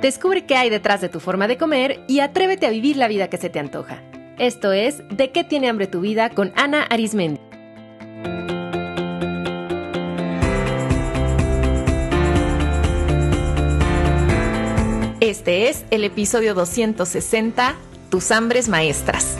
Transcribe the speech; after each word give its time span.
Descubre 0.00 0.46
qué 0.46 0.54
hay 0.54 0.70
detrás 0.70 1.00
de 1.00 1.08
tu 1.08 1.18
forma 1.18 1.48
de 1.48 1.58
comer 1.58 2.04
y 2.06 2.20
atrévete 2.20 2.66
a 2.66 2.70
vivir 2.70 2.96
la 2.96 3.08
vida 3.08 3.28
que 3.28 3.36
se 3.36 3.50
te 3.50 3.58
antoja. 3.58 4.02
Esto 4.38 4.72
es 4.72 5.02
De 5.08 5.32
qué 5.32 5.42
tiene 5.42 5.68
hambre 5.68 5.88
tu 5.88 6.00
vida 6.00 6.30
con 6.30 6.52
Ana 6.54 6.84
Arismendi. 6.84 7.40
Este 15.20 15.68
es 15.68 15.84
el 15.90 16.04
episodio 16.04 16.54
260, 16.54 17.74
Tus 18.08 18.30
hambres 18.30 18.68
maestras. 18.68 19.37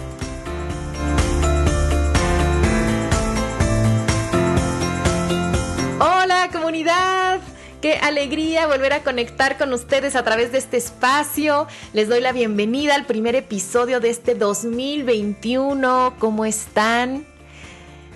Qué 7.88 7.94
alegría 7.94 8.66
volver 8.66 8.92
a 8.92 9.02
conectar 9.02 9.56
con 9.56 9.72
ustedes 9.72 10.14
a 10.14 10.22
través 10.22 10.52
de 10.52 10.58
este 10.58 10.76
espacio. 10.76 11.66
Les 11.94 12.06
doy 12.06 12.20
la 12.20 12.32
bienvenida 12.32 12.94
al 12.94 13.06
primer 13.06 13.34
episodio 13.34 13.98
de 13.98 14.10
este 14.10 14.34
2021. 14.34 16.16
¿Cómo 16.18 16.44
están? 16.44 17.24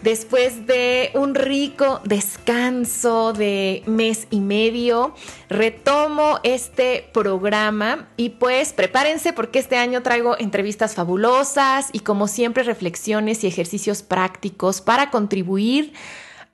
Después 0.02 0.66
de 0.66 1.10
un 1.14 1.34
rico 1.34 2.02
descanso 2.04 3.32
de 3.32 3.82
mes 3.86 4.26
y 4.28 4.40
medio, 4.40 5.14
retomo 5.48 6.38
este 6.42 7.08
programa 7.14 8.10
y 8.18 8.28
pues 8.28 8.74
prepárense 8.74 9.32
porque 9.32 9.58
este 9.58 9.78
año 9.78 10.02
traigo 10.02 10.36
entrevistas 10.38 10.94
fabulosas 10.94 11.88
y 11.94 12.00
como 12.00 12.28
siempre 12.28 12.62
reflexiones 12.62 13.42
y 13.42 13.46
ejercicios 13.46 14.02
prácticos 14.02 14.82
para 14.82 15.08
contribuir 15.08 15.94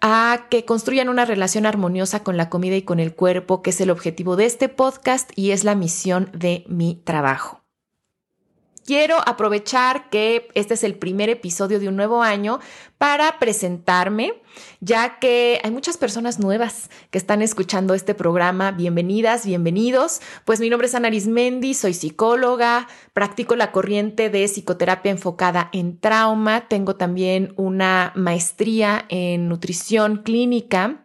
a 0.00 0.46
que 0.50 0.64
construyan 0.64 1.08
una 1.08 1.24
relación 1.24 1.66
armoniosa 1.66 2.22
con 2.22 2.36
la 2.36 2.48
comida 2.48 2.76
y 2.76 2.82
con 2.82 3.00
el 3.00 3.14
cuerpo, 3.14 3.62
que 3.62 3.70
es 3.70 3.80
el 3.80 3.90
objetivo 3.90 4.36
de 4.36 4.46
este 4.46 4.68
podcast 4.68 5.30
y 5.34 5.50
es 5.50 5.64
la 5.64 5.74
misión 5.74 6.30
de 6.32 6.64
mi 6.68 7.00
trabajo. 7.04 7.57
Quiero 8.88 9.18
aprovechar 9.28 10.08
que 10.08 10.48
este 10.54 10.72
es 10.72 10.82
el 10.82 10.94
primer 10.94 11.28
episodio 11.28 11.78
de 11.78 11.90
un 11.90 11.96
nuevo 11.96 12.22
año 12.22 12.58
para 12.96 13.38
presentarme, 13.38 14.32
ya 14.80 15.18
que 15.18 15.60
hay 15.62 15.70
muchas 15.70 15.98
personas 15.98 16.38
nuevas 16.38 16.88
que 17.10 17.18
están 17.18 17.42
escuchando 17.42 17.92
este 17.92 18.14
programa. 18.14 18.70
Bienvenidas, 18.70 19.44
bienvenidos. 19.44 20.22
Pues 20.46 20.58
mi 20.60 20.70
nombre 20.70 20.88
es 20.88 20.94
Ana 20.94 21.08
Arismendi, 21.08 21.74
soy 21.74 21.92
psicóloga, 21.92 22.88
practico 23.12 23.56
la 23.56 23.72
corriente 23.72 24.30
de 24.30 24.48
psicoterapia 24.48 25.12
enfocada 25.12 25.68
en 25.74 26.00
trauma, 26.00 26.66
tengo 26.68 26.96
también 26.96 27.52
una 27.56 28.14
maestría 28.16 29.04
en 29.10 29.50
nutrición 29.50 30.22
clínica 30.22 31.04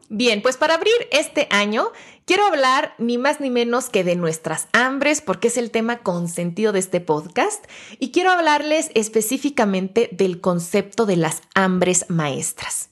Bien, 0.09 0.41
pues 0.41 0.56
para 0.56 0.75
abrir 0.75 0.94
este 1.12 1.47
año 1.51 1.91
quiero 2.25 2.45
hablar 2.45 2.94
ni 2.97 3.18
más 3.18 3.41
ni 3.41 3.50
menos 3.50 3.90
que 3.90 4.06
de 4.06 4.16
nuestras 4.16 4.68
hambres, 4.72 5.22
porque 5.22 5.50
es 5.50 5.57
el 5.57 5.69
tema 5.69 5.97
consentido 6.00 6.72
de 6.72 6.79
este 6.79 7.01
podcast, 7.01 7.66
y 8.00 8.12
quiero 8.12 8.31
hablarles 8.31 8.90
específicamente 8.95 10.09
del 10.13 10.40
concepto 10.40 11.06
de 11.06 11.18
las 11.18 11.41
hambres 11.56 12.06
maestras. 12.09 12.90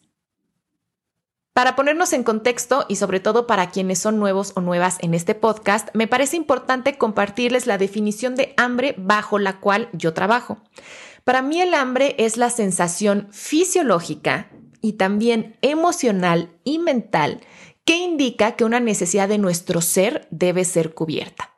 Para 1.54 1.78
ponernos 1.78 2.12
en 2.12 2.26
contexto 2.26 2.86
y 2.90 2.98
sobre 2.98 3.22
todo 3.22 3.48
para 3.48 3.70
quienes 3.70 4.00
son 4.00 4.20
nuevos 4.20 4.52
o 4.56 4.60
nuevas 4.60 4.98
en 5.00 5.14
este 5.14 5.36
podcast, 5.36 5.88
me 5.94 6.08
parece 6.08 6.36
importante 6.36 6.98
compartirles 6.98 7.66
la 7.66 7.78
definición 7.78 8.36
de 8.36 8.54
hambre 8.58 8.94
bajo 8.98 9.40
la 9.40 9.62
cual 9.62 9.88
yo 9.94 10.14
trabajo. 10.14 10.58
Para 11.24 11.42
mí 11.42 11.62
el 11.62 11.74
hambre 11.74 12.16
es 12.20 12.36
la 12.36 12.50
sensación 12.50 13.30
fisiológica 13.32 14.50
y 14.86 14.94
también 14.94 15.58
emocional 15.64 16.52
y 16.64 16.78
mental 16.78 17.42
que 17.86 17.98
indica 17.98 18.52
que 18.52 18.66
una 18.66 18.80
necesidad 18.80 19.28
de 19.28 19.40
nuestro 19.40 19.82
ser 19.82 20.28
debe 20.30 20.64
ser 20.64 20.94
cubierta. 20.94 21.56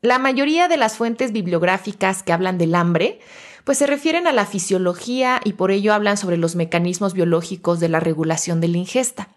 La 0.00 0.18
mayoría 0.18 0.66
de 0.68 0.78
las 0.78 0.96
fuentes 0.96 1.32
bibliográficas 1.32 2.22
que 2.22 2.32
hablan 2.32 2.56
del 2.56 2.74
hambre 2.76 3.20
pues 3.64 3.76
se 3.76 3.86
refieren 3.86 4.26
a 4.26 4.32
la 4.32 4.46
fisiología 4.46 5.40
y 5.44 5.52
por 5.52 5.70
ello 5.70 5.92
hablan 5.92 6.16
sobre 6.16 6.38
los 6.38 6.56
mecanismos 6.56 7.12
biológicos 7.12 7.78
de 7.78 7.90
la 7.90 8.00
regulación 8.00 8.62
de 8.62 8.68
la 8.68 8.78
ingesta. 8.78 9.28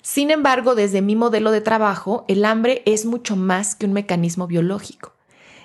Sin 0.00 0.30
embargo, 0.30 0.76
desde 0.76 1.02
mi 1.02 1.16
modelo 1.16 1.50
de 1.50 1.60
trabajo, 1.60 2.24
el 2.28 2.44
hambre 2.44 2.82
es 2.86 3.04
mucho 3.04 3.34
más 3.34 3.74
que 3.74 3.86
un 3.86 3.92
mecanismo 3.92 4.46
biológico. 4.46 5.12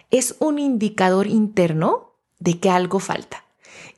Es 0.09 0.35
un 0.39 0.57
indicador 0.57 1.27
interno 1.27 2.13
de 2.39 2.59
que 2.59 2.71
algo 2.71 2.99
falta. 2.99 3.43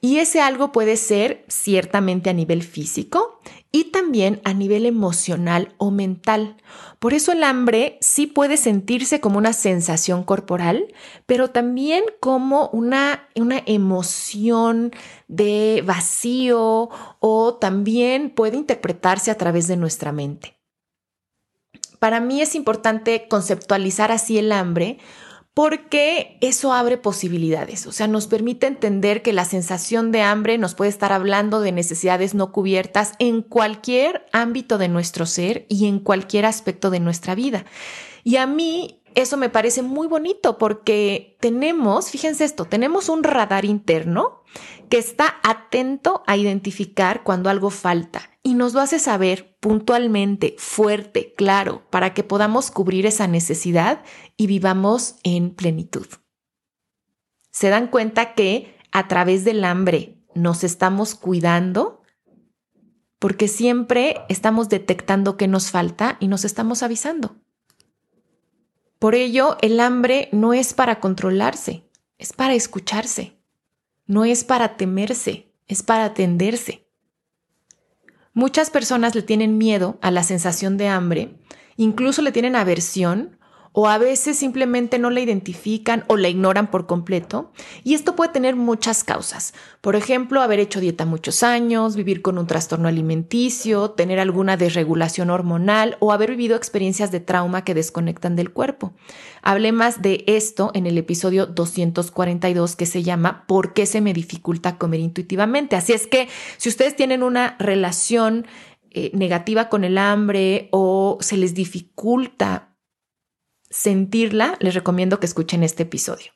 Y 0.05 0.19
ese 0.19 0.39
algo 0.39 0.71
puede 0.71 0.97
ser 0.97 1.43
ciertamente 1.47 2.29
a 2.29 2.33
nivel 2.33 2.61
físico 2.61 3.39
y 3.71 3.85
también 3.85 4.39
a 4.43 4.53
nivel 4.53 4.85
emocional 4.85 5.73
o 5.79 5.89
mental. 5.89 6.57
Por 6.99 7.15
eso 7.15 7.31
el 7.31 7.43
hambre 7.43 7.97
sí 8.01 8.27
puede 8.27 8.57
sentirse 8.57 9.19
como 9.19 9.39
una 9.39 9.51
sensación 9.51 10.23
corporal, 10.23 10.93
pero 11.25 11.49
también 11.49 12.03
como 12.19 12.67
una, 12.67 13.27
una 13.35 13.63
emoción 13.65 14.91
de 15.27 15.81
vacío 15.83 16.91
o 17.19 17.55
también 17.55 18.29
puede 18.29 18.57
interpretarse 18.57 19.31
a 19.31 19.39
través 19.39 19.67
de 19.67 19.75
nuestra 19.75 20.11
mente. 20.11 20.55
Para 21.97 22.19
mí 22.19 22.43
es 22.43 22.53
importante 22.53 23.27
conceptualizar 23.27 24.11
así 24.11 24.37
el 24.37 24.51
hambre 24.51 24.99
porque 25.55 26.37
eso 26.41 26.73
abre 26.73 26.97
posibilidades, 26.97 27.87
o 27.87 27.93
sea, 27.93 28.07
nos 28.07 28.27
permite 28.27 28.67
entender 28.67 29.21
que 29.21 29.31
la 29.31 29.45
sensación 29.45 30.11
de 30.11 30.21
hambre 30.21 30.57
nos 30.57 30.75
puede 30.75 30.89
estar 30.89 31.13
hablando 31.13 31.61
de 31.61 31.71
necesidades 31.71 32.35
no 32.35 32.51
cubiertas 32.51 33.13
en 33.19 33.41
cualquier 33.41 34.25
ámbito 34.33 34.77
de 34.77 34.89
nuestro 34.89 35.25
ser 35.25 35.65
y 35.69 35.87
en 35.87 35.99
cualquier 35.99 36.45
aspecto 36.45 36.89
de 36.89 36.99
nuestra 36.99 37.35
vida. 37.35 37.63
Y 38.25 38.35
a 38.35 38.47
mí 38.47 38.99
eso 39.15 39.37
me 39.37 39.47
parece 39.47 39.81
muy 39.81 40.07
bonito 40.07 40.57
porque 40.57 41.37
tenemos, 41.39 42.09
fíjense 42.09 42.43
esto, 42.43 42.65
tenemos 42.65 43.07
un 43.07 43.23
radar 43.23 43.63
interno 43.63 44.43
que 44.89 44.97
está 44.97 45.35
atento 45.43 46.23
a 46.27 46.37
identificar 46.37 47.23
cuando 47.23 47.49
algo 47.49 47.69
falta 47.69 48.29
y 48.43 48.53
nos 48.53 48.73
lo 48.73 48.81
hace 48.81 48.99
saber 48.99 49.57
puntualmente, 49.59 50.55
fuerte, 50.57 51.33
claro, 51.35 51.87
para 51.89 52.13
que 52.13 52.23
podamos 52.23 52.71
cubrir 52.71 53.05
esa 53.05 53.27
necesidad 53.27 54.03
y 54.37 54.47
vivamos 54.47 55.15
en 55.23 55.55
plenitud. 55.55 56.07
¿Se 57.51 57.69
dan 57.69 57.87
cuenta 57.87 58.35
que 58.35 58.75
a 58.91 59.07
través 59.07 59.45
del 59.45 59.63
hambre 59.63 60.21
nos 60.35 60.63
estamos 60.63 61.15
cuidando? 61.15 62.01
Porque 63.17 63.47
siempre 63.47 64.17
estamos 64.29 64.69
detectando 64.69 65.37
qué 65.37 65.47
nos 65.47 65.71
falta 65.71 66.17
y 66.19 66.27
nos 66.27 66.45
estamos 66.45 66.83
avisando. 66.83 67.37
Por 68.99 69.15
ello, 69.15 69.57
el 69.61 69.79
hambre 69.79 70.29
no 70.31 70.53
es 70.53 70.73
para 70.73 70.99
controlarse, 70.99 71.89
es 72.17 72.33
para 72.33 72.53
escucharse. 72.53 73.34
No 74.07 74.25
es 74.25 74.43
para 74.43 74.77
temerse, 74.77 75.51
es 75.67 75.83
para 75.83 76.05
atenderse. 76.05 76.87
Muchas 78.33 78.69
personas 78.69 79.15
le 79.15 79.21
tienen 79.21 79.57
miedo 79.57 79.97
a 80.01 80.11
la 80.11 80.23
sensación 80.23 80.77
de 80.77 80.87
hambre, 80.89 81.39
incluso 81.77 82.21
le 82.21 82.31
tienen 82.31 82.55
aversión 82.55 83.39
o 83.77 83.89
a 83.89 83.97
veces 83.97 84.37
simplemente 84.37 84.99
no 84.99 85.09
la 85.09 85.19
identifican 85.19 86.05
o 86.07 86.15
la 86.15 86.29
ignoran 86.29 86.71
por 86.71 86.85
completo. 86.85 87.51
Y 87.83 87.93
esto 87.93 88.15
puede 88.15 88.31
tener 88.31 88.55
muchas 88.55 89.03
causas. 89.03 89.53
Por 89.81 89.97
ejemplo, 89.97 90.41
haber 90.41 90.61
hecho 90.61 90.79
dieta 90.79 91.05
muchos 91.05 91.43
años, 91.43 91.97
vivir 91.97 92.21
con 92.21 92.37
un 92.37 92.47
trastorno 92.47 92.87
alimenticio, 92.87 93.91
tener 93.91 94.21
alguna 94.21 94.55
desregulación 94.55 95.29
hormonal 95.29 95.97
o 95.99 96.13
haber 96.13 96.29
vivido 96.29 96.55
experiencias 96.55 97.11
de 97.11 97.19
trauma 97.19 97.65
que 97.65 97.73
desconectan 97.73 98.37
del 98.37 98.53
cuerpo. 98.53 98.93
Hablé 99.41 99.73
más 99.73 100.01
de 100.01 100.23
esto 100.25 100.71
en 100.73 100.87
el 100.87 100.97
episodio 100.97 101.45
242 101.45 102.77
que 102.77 102.85
se 102.85 103.03
llama 103.03 103.43
¿Por 103.45 103.73
qué 103.73 103.85
se 103.85 103.99
me 103.99 104.13
dificulta 104.13 104.77
comer 104.77 105.01
intuitivamente? 105.01 105.75
Así 105.75 105.91
es 105.91 106.07
que 106.07 106.29
si 106.55 106.69
ustedes 106.69 106.95
tienen 106.95 107.23
una 107.23 107.57
relación 107.59 108.47
eh, 108.91 109.11
negativa 109.13 109.67
con 109.67 109.83
el 109.83 109.97
hambre 109.97 110.69
o 110.71 111.17
se 111.19 111.35
les 111.35 111.53
dificulta 111.53 112.74
sentirla, 113.69 114.57
les 114.59 114.73
recomiendo 114.73 115.19
que 115.19 115.25
escuchen 115.25 115.63
este 115.63 115.83
episodio. 115.83 116.31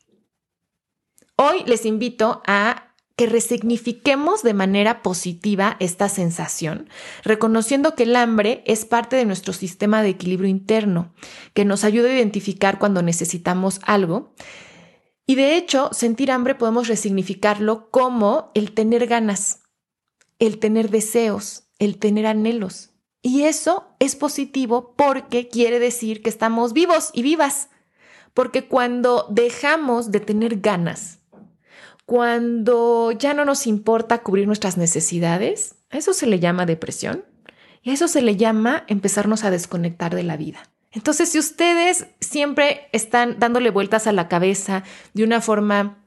Hoy 1.35 1.63
les 1.65 1.85
invito 1.85 2.41
a 2.45 2.89
que 3.19 3.25
resignifiquemos 3.25 4.43
de 4.43 4.53
manera 4.53 5.01
positiva 5.01 5.75
esta 5.81 6.07
sensación, 6.07 6.87
reconociendo 7.23 7.93
que 7.93 8.03
el 8.03 8.15
hambre 8.15 8.63
es 8.65 8.85
parte 8.85 9.17
de 9.17 9.25
nuestro 9.25 9.51
sistema 9.51 10.01
de 10.01 10.07
equilibrio 10.07 10.49
interno, 10.49 11.13
que 11.53 11.65
nos 11.65 11.83
ayuda 11.83 12.07
a 12.07 12.13
identificar 12.13 12.79
cuando 12.79 13.01
necesitamos 13.01 13.81
algo. 13.83 14.33
Y 15.25 15.35
de 15.35 15.57
hecho, 15.57 15.89
sentir 15.91 16.31
hambre 16.31 16.55
podemos 16.55 16.87
resignificarlo 16.87 17.89
como 17.89 18.51
el 18.55 18.71
tener 18.73 19.05
ganas, 19.05 19.63
el 20.39 20.59
tener 20.59 20.89
deseos, 20.89 21.63
el 21.77 21.97
tener 21.99 22.25
anhelos. 22.25 22.91
Y 23.21 23.44
eso 23.44 23.95
es 24.00 24.16
positivo 24.16 24.94
porque 24.95 25.50
quiere 25.50 25.80
decir 25.80 26.21
que 26.21 26.30
estamos 26.30 26.74
vivos 26.74 27.12
y 27.13 27.21
vivas. 27.21 27.69
Porque 28.33 28.68
cuando 28.68 29.27
dejamos 29.30 30.12
de 30.12 30.19
tener 30.19 30.62
ganas, 30.62 31.19
cuando 32.06 33.12
ya 33.12 33.33
no 33.33 33.45
nos 33.45 33.68
importa 33.68 34.24
cubrir 34.24 34.48
nuestras 34.48 34.77
necesidades, 34.77 35.75
a 35.89 35.98
eso 35.98 36.13
se 36.13 36.27
le 36.27 36.39
llama 36.39 36.66
depresión 36.66 37.25
y 37.83 37.92
a 37.92 37.94
eso 37.94 38.07
se 38.07 38.21
le 38.21 38.36
llama 38.36 38.83
empezarnos 38.88 39.44
a 39.44 39.51
desconectar 39.51 40.15
de 40.15 40.24
la 40.24 40.38
vida. 40.38 40.63
Entonces, 40.92 41.30
si 41.30 41.38
ustedes 41.38 42.07
siempre 42.19 42.88
están 42.94 43.38
dándole 43.38 43.69
vueltas 43.69 44.07
a 44.07 44.12
la 44.12 44.27
cabeza 44.27 44.83
de 45.13 45.24
una 45.24 45.39
forma 45.39 45.99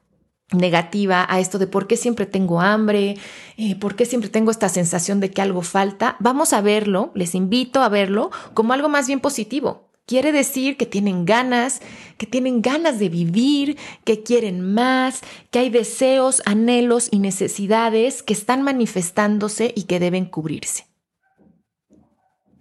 negativa 0.52 1.26
a 1.28 1.40
esto 1.40 1.58
de 1.58 1.66
por 1.66 1.86
qué 1.86 1.96
siempre 1.96 2.26
tengo 2.26 2.60
hambre, 2.60 3.16
eh, 3.56 3.76
por 3.76 3.96
qué 3.96 4.04
siempre 4.04 4.30
tengo 4.30 4.50
esta 4.50 4.68
sensación 4.68 5.20
de 5.20 5.30
que 5.30 5.42
algo 5.42 5.62
falta, 5.62 6.16
vamos 6.20 6.52
a 6.52 6.60
verlo, 6.60 7.10
les 7.14 7.34
invito 7.34 7.80
a 7.82 7.88
verlo 7.88 8.30
como 8.54 8.72
algo 8.72 8.88
más 8.88 9.06
bien 9.06 9.20
positivo. 9.20 9.88
Quiere 10.04 10.32
decir 10.32 10.76
que 10.76 10.84
tienen 10.84 11.24
ganas, 11.24 11.80
que 12.18 12.26
tienen 12.26 12.60
ganas 12.60 12.98
de 12.98 13.08
vivir, 13.08 13.78
que 14.04 14.22
quieren 14.24 14.74
más, 14.74 15.20
que 15.50 15.60
hay 15.60 15.70
deseos, 15.70 16.42
anhelos 16.44 17.08
y 17.10 17.20
necesidades 17.20 18.22
que 18.22 18.32
están 18.32 18.62
manifestándose 18.62 19.72
y 19.76 19.84
que 19.84 20.00
deben 20.00 20.26
cubrirse. 20.26 20.91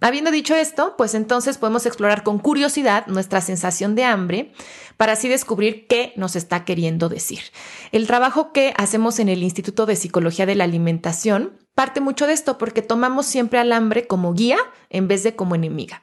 Habiendo 0.02 0.32
dicho 0.32 0.56
esto, 0.56 0.96
pues 0.98 1.14
entonces 1.14 1.58
podemos 1.58 1.86
explorar 1.86 2.24
con 2.24 2.40
curiosidad 2.40 3.06
nuestra 3.06 3.40
sensación 3.40 3.94
de 3.94 4.02
hambre 4.04 4.52
para 4.96 5.12
así 5.12 5.28
descubrir 5.28 5.86
qué 5.86 6.12
nos 6.16 6.34
está 6.34 6.64
queriendo 6.64 7.08
decir. 7.08 7.40
El 7.92 8.08
trabajo 8.08 8.52
que 8.52 8.74
hacemos 8.76 9.20
en 9.20 9.28
el 9.28 9.44
Instituto 9.44 9.86
de 9.86 9.94
Psicología 9.94 10.44
de 10.44 10.56
la 10.56 10.64
Alimentación 10.64 11.56
parte 11.76 12.00
mucho 12.00 12.26
de 12.26 12.32
esto 12.32 12.58
porque 12.58 12.82
tomamos 12.82 13.26
siempre 13.26 13.60
al 13.60 13.72
hambre 13.72 14.08
como 14.08 14.34
guía 14.34 14.58
en 14.90 15.06
vez 15.06 15.22
de 15.22 15.36
como 15.36 15.54
enemiga. 15.54 16.02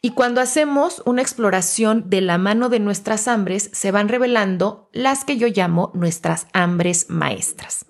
Y 0.00 0.10
cuando 0.10 0.40
hacemos 0.40 1.02
una 1.04 1.22
exploración 1.22 2.08
de 2.08 2.22
la 2.22 2.38
mano 2.38 2.70
de 2.70 2.80
nuestras 2.80 3.28
hambres, 3.28 3.70
se 3.72 3.90
van 3.90 4.08
revelando 4.08 4.88
las 4.92 5.24
que 5.24 5.36
yo 5.36 5.48
llamo 5.48 5.90
nuestras 5.94 6.46
hambres 6.52 7.10
maestras. 7.10 7.86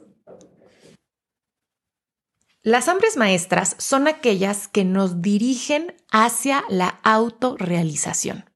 Las 2.67 2.89
hambres 2.89 3.19
maestras 3.19 3.77
son 3.79 4.09
aquellas 4.09 4.69
que 4.69 4.87
nos 4.87 5.21
dirigen 5.21 5.93
hacia 6.11 6.65
la 6.71 6.99
autorrealización. 7.03 8.47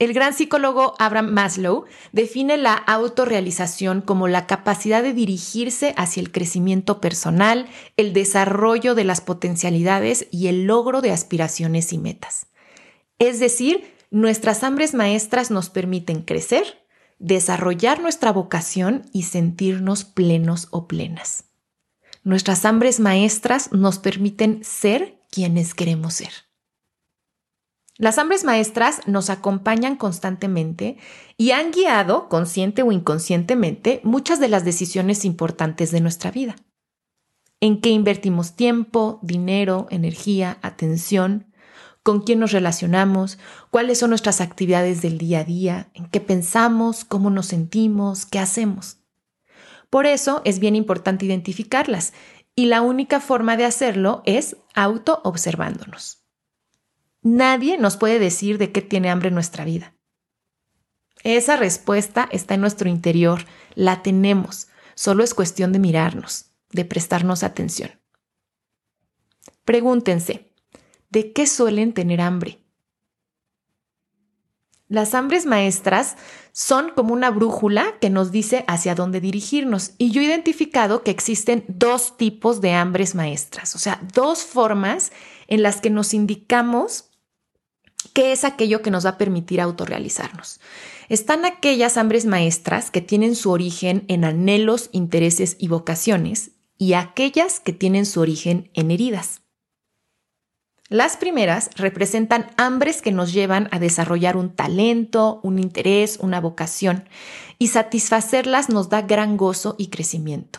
El 0.00 0.12
gran 0.12 0.34
psicólogo 0.34 0.94
Abraham 0.98 1.30
Maslow 1.30 1.84
define 2.10 2.56
la 2.56 2.74
autorrealización 2.74 4.00
como 4.00 4.26
la 4.26 4.48
capacidad 4.48 5.00
de 5.00 5.12
dirigirse 5.12 5.94
hacia 5.96 6.22
el 6.22 6.32
crecimiento 6.32 7.00
personal, 7.00 7.68
el 7.96 8.12
desarrollo 8.12 8.96
de 8.96 9.04
las 9.04 9.20
potencialidades 9.20 10.26
y 10.32 10.48
el 10.48 10.64
logro 10.64 11.02
de 11.02 11.12
aspiraciones 11.12 11.92
y 11.92 11.98
metas. 11.98 12.48
Es 13.20 13.38
decir, 13.38 13.94
nuestras 14.10 14.64
hambres 14.64 14.92
maestras 14.92 15.52
nos 15.52 15.70
permiten 15.70 16.22
crecer, 16.22 16.84
desarrollar 17.20 18.02
nuestra 18.02 18.32
vocación 18.32 19.06
y 19.12 19.22
sentirnos 19.22 20.02
plenos 20.04 20.66
o 20.72 20.88
plenas. 20.88 21.44
Nuestras 22.24 22.64
hambres 22.64 23.00
maestras 23.00 23.72
nos 23.72 23.98
permiten 23.98 24.62
ser 24.62 25.18
quienes 25.30 25.74
queremos 25.74 26.14
ser. 26.14 26.30
Las 27.98 28.18
hambres 28.18 28.44
maestras 28.44 29.00
nos 29.06 29.28
acompañan 29.28 29.96
constantemente 29.96 30.98
y 31.36 31.50
han 31.50 31.72
guiado, 31.72 32.28
consciente 32.28 32.82
o 32.82 32.92
inconscientemente, 32.92 34.00
muchas 34.04 34.40
de 34.40 34.48
las 34.48 34.64
decisiones 34.64 35.24
importantes 35.24 35.90
de 35.90 36.00
nuestra 36.00 36.30
vida. 36.30 36.56
En 37.60 37.80
qué 37.80 37.90
invertimos 37.90 38.54
tiempo, 38.54 39.18
dinero, 39.22 39.86
energía, 39.90 40.58
atención, 40.62 41.52
con 42.02 42.22
quién 42.22 42.40
nos 42.40 42.52
relacionamos, 42.52 43.38
cuáles 43.70 43.98
son 43.98 44.10
nuestras 44.10 44.40
actividades 44.40 45.02
del 45.02 45.18
día 45.18 45.40
a 45.40 45.44
día, 45.44 45.90
en 45.94 46.06
qué 46.06 46.20
pensamos, 46.20 47.04
cómo 47.04 47.30
nos 47.30 47.46
sentimos, 47.46 48.26
qué 48.26 48.38
hacemos. 48.38 49.01
Por 49.92 50.06
eso 50.06 50.40
es 50.46 50.58
bien 50.58 50.74
importante 50.74 51.26
identificarlas 51.26 52.14
y 52.56 52.64
la 52.64 52.80
única 52.80 53.20
forma 53.20 53.58
de 53.58 53.66
hacerlo 53.66 54.22
es 54.24 54.56
auto-observándonos. 54.72 56.24
Nadie 57.20 57.76
nos 57.76 57.98
puede 57.98 58.18
decir 58.18 58.56
de 58.56 58.72
qué 58.72 58.80
tiene 58.80 59.10
hambre 59.10 59.30
nuestra 59.30 59.66
vida. 59.66 59.94
Esa 61.24 61.58
respuesta 61.58 62.26
está 62.32 62.54
en 62.54 62.62
nuestro 62.62 62.88
interior, 62.88 63.44
la 63.74 64.02
tenemos, 64.02 64.68
solo 64.94 65.22
es 65.24 65.34
cuestión 65.34 65.74
de 65.74 65.78
mirarnos, 65.78 66.46
de 66.70 66.86
prestarnos 66.86 67.42
atención. 67.42 67.90
Pregúntense, 69.66 70.54
¿de 71.10 71.34
qué 71.34 71.46
suelen 71.46 71.92
tener 71.92 72.22
hambre? 72.22 72.61
Las 74.92 75.14
hambres 75.14 75.46
maestras 75.46 76.16
son 76.52 76.90
como 76.94 77.14
una 77.14 77.30
brújula 77.30 77.94
que 77.98 78.10
nos 78.10 78.30
dice 78.30 78.62
hacia 78.68 78.94
dónde 78.94 79.22
dirigirnos. 79.22 79.92
Y 79.96 80.10
yo 80.10 80.20
he 80.20 80.24
identificado 80.24 81.02
que 81.02 81.10
existen 81.10 81.64
dos 81.66 82.18
tipos 82.18 82.60
de 82.60 82.74
hambres 82.74 83.14
maestras, 83.14 83.74
o 83.74 83.78
sea, 83.78 84.02
dos 84.12 84.42
formas 84.42 85.10
en 85.48 85.62
las 85.62 85.80
que 85.80 85.88
nos 85.88 86.12
indicamos 86.12 87.06
qué 88.12 88.32
es 88.32 88.44
aquello 88.44 88.82
que 88.82 88.90
nos 88.90 89.06
va 89.06 89.10
a 89.10 89.18
permitir 89.18 89.62
autorrealizarnos. 89.62 90.60
Están 91.08 91.46
aquellas 91.46 91.96
hambres 91.96 92.26
maestras 92.26 92.90
que 92.90 93.00
tienen 93.00 93.34
su 93.34 93.50
origen 93.50 94.04
en 94.08 94.26
anhelos, 94.26 94.90
intereses 94.92 95.56
y 95.58 95.68
vocaciones 95.68 96.50
y 96.76 96.92
aquellas 96.92 97.60
que 97.60 97.72
tienen 97.72 98.04
su 98.04 98.20
origen 98.20 98.70
en 98.74 98.90
heridas. 98.90 99.41
Las 100.92 101.16
primeras 101.16 101.70
representan 101.76 102.50
hambres 102.58 103.00
que 103.00 103.12
nos 103.12 103.32
llevan 103.32 103.66
a 103.70 103.78
desarrollar 103.78 104.36
un 104.36 104.54
talento, 104.54 105.40
un 105.42 105.58
interés, 105.58 106.18
una 106.20 106.38
vocación, 106.38 107.08
y 107.58 107.68
satisfacerlas 107.68 108.68
nos 108.68 108.90
da 108.90 109.00
gran 109.00 109.38
gozo 109.38 109.74
y 109.78 109.86
crecimiento. 109.86 110.58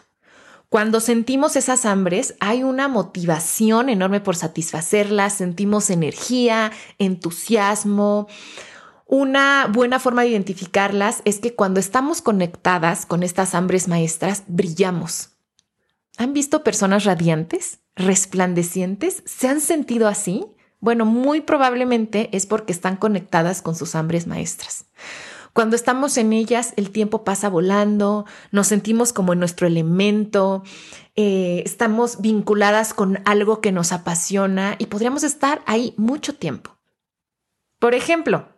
Cuando 0.69 1.01
sentimos 1.01 1.55
esas 1.55 1.85
hambres, 1.85 2.33
hay 2.39 2.63
una 2.63 2.87
motivación 2.87 3.89
enorme 3.89 4.21
por 4.21 4.35
satisfacerlas, 4.35 5.33
sentimos 5.33 5.91
energía, 5.91 6.71
entusiasmo. 6.97 8.27
Una 9.05 9.67
buena 9.71 9.99
forma 9.99 10.23
de 10.23 10.29
identificarlas 10.29 11.21
es 11.25 11.37
que 11.37 11.53
cuando 11.53 11.79
estamos 11.79 12.23
conectadas 12.23 13.05
con 13.05 13.21
estas 13.21 13.53
hambres 13.53 13.87
maestras, 13.87 14.45
brillamos. 14.47 15.29
¿Han 16.17 16.33
visto 16.33 16.63
personas 16.63 17.03
radiantes? 17.03 17.82
Resplandecientes? 17.95 19.23
¿Se 19.25 19.47
han 19.47 19.61
sentido 19.61 20.07
así? 20.07 20.45
Bueno, 20.79 21.05
muy 21.05 21.41
probablemente 21.41 22.29
es 22.33 22.45
porque 22.45 22.73
están 22.73 22.97
conectadas 22.97 23.61
con 23.61 23.75
sus 23.75 23.95
hambres 23.95 24.27
maestras. 24.27 24.85
Cuando 25.53 25.75
estamos 25.75 26.17
en 26.17 26.33
ellas, 26.33 26.73
el 26.77 26.89
tiempo 26.89 27.23
pasa 27.23 27.47
volando, 27.47 28.25
nos 28.51 28.67
sentimos 28.67 29.13
como 29.13 29.33
en 29.33 29.39
nuestro 29.39 29.67
elemento, 29.67 30.63
eh, 31.15 31.61
estamos 31.63 32.21
vinculadas 32.21 32.95
con 32.95 33.21
algo 33.25 33.61
que 33.61 33.71
nos 33.71 33.91
apasiona 33.91 34.75
y 34.79 34.87
podríamos 34.87 35.23
estar 35.23 35.61
ahí 35.67 35.93
mucho 35.95 36.35
tiempo. 36.35 36.75
Por 37.77 37.93
ejemplo, 37.93 38.49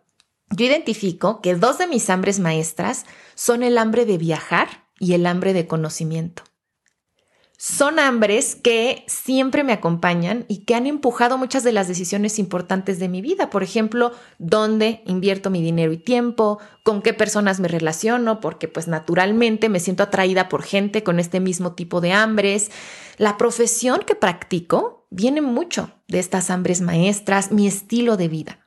yo 0.50 0.64
identifico 0.64 1.42
que 1.42 1.54
dos 1.54 1.76
de 1.76 1.86
mis 1.86 2.08
hambres 2.08 2.40
maestras 2.40 3.04
son 3.34 3.62
el 3.62 3.76
hambre 3.76 4.06
de 4.06 4.16
viajar 4.16 4.88
y 4.98 5.12
el 5.12 5.26
hambre 5.26 5.52
de 5.52 5.66
conocimiento. 5.66 6.44
Son 7.58 7.98
hambres 7.98 8.54
que 8.54 9.04
siempre 9.06 9.64
me 9.64 9.72
acompañan 9.72 10.44
y 10.46 10.58
que 10.58 10.74
han 10.74 10.86
empujado 10.86 11.38
muchas 11.38 11.64
de 11.64 11.72
las 11.72 11.88
decisiones 11.88 12.38
importantes 12.38 12.98
de 12.98 13.08
mi 13.08 13.22
vida. 13.22 13.48
Por 13.48 13.62
ejemplo, 13.62 14.12
dónde 14.38 15.02
invierto 15.06 15.48
mi 15.48 15.62
dinero 15.62 15.92
y 15.92 15.96
tiempo, 15.96 16.58
con 16.82 17.00
qué 17.00 17.14
personas 17.14 17.58
me 17.58 17.68
relaciono, 17.68 18.40
porque 18.40 18.68
pues 18.68 18.88
naturalmente 18.88 19.68
me 19.68 19.80
siento 19.80 20.02
atraída 20.02 20.48
por 20.48 20.62
gente 20.62 21.02
con 21.02 21.18
este 21.18 21.40
mismo 21.40 21.72
tipo 21.72 22.00
de 22.00 22.12
hambres. 22.12 22.70
La 23.16 23.38
profesión 23.38 24.00
que 24.06 24.14
practico 24.14 25.06
viene 25.10 25.40
mucho 25.40 25.90
de 26.08 26.18
estas 26.18 26.50
hambres 26.50 26.82
maestras, 26.82 27.52
mi 27.52 27.66
estilo 27.66 28.18
de 28.18 28.28
vida. 28.28 28.65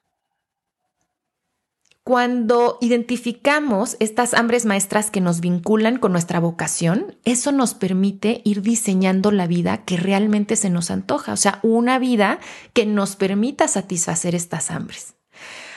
Cuando 2.09 2.79
identificamos 2.81 3.95
estas 3.99 4.33
hambres 4.33 4.65
maestras 4.65 5.11
que 5.11 5.21
nos 5.21 5.41
vinculan 5.41 5.99
con 5.99 6.11
nuestra 6.11 6.39
vocación, 6.39 7.15
eso 7.23 7.51
nos 7.51 7.75
permite 7.75 8.41
ir 8.43 8.63
diseñando 8.63 9.29
la 9.29 9.45
vida 9.45 9.85
que 9.85 9.95
realmente 9.95 10.55
se 10.55 10.71
nos 10.71 10.89
antoja, 10.89 11.33
o 11.33 11.37
sea, 11.37 11.59
una 11.61 11.99
vida 11.99 12.39
que 12.73 12.87
nos 12.87 13.15
permita 13.15 13.67
satisfacer 13.67 14.33
estas 14.33 14.71
hambres. 14.71 15.13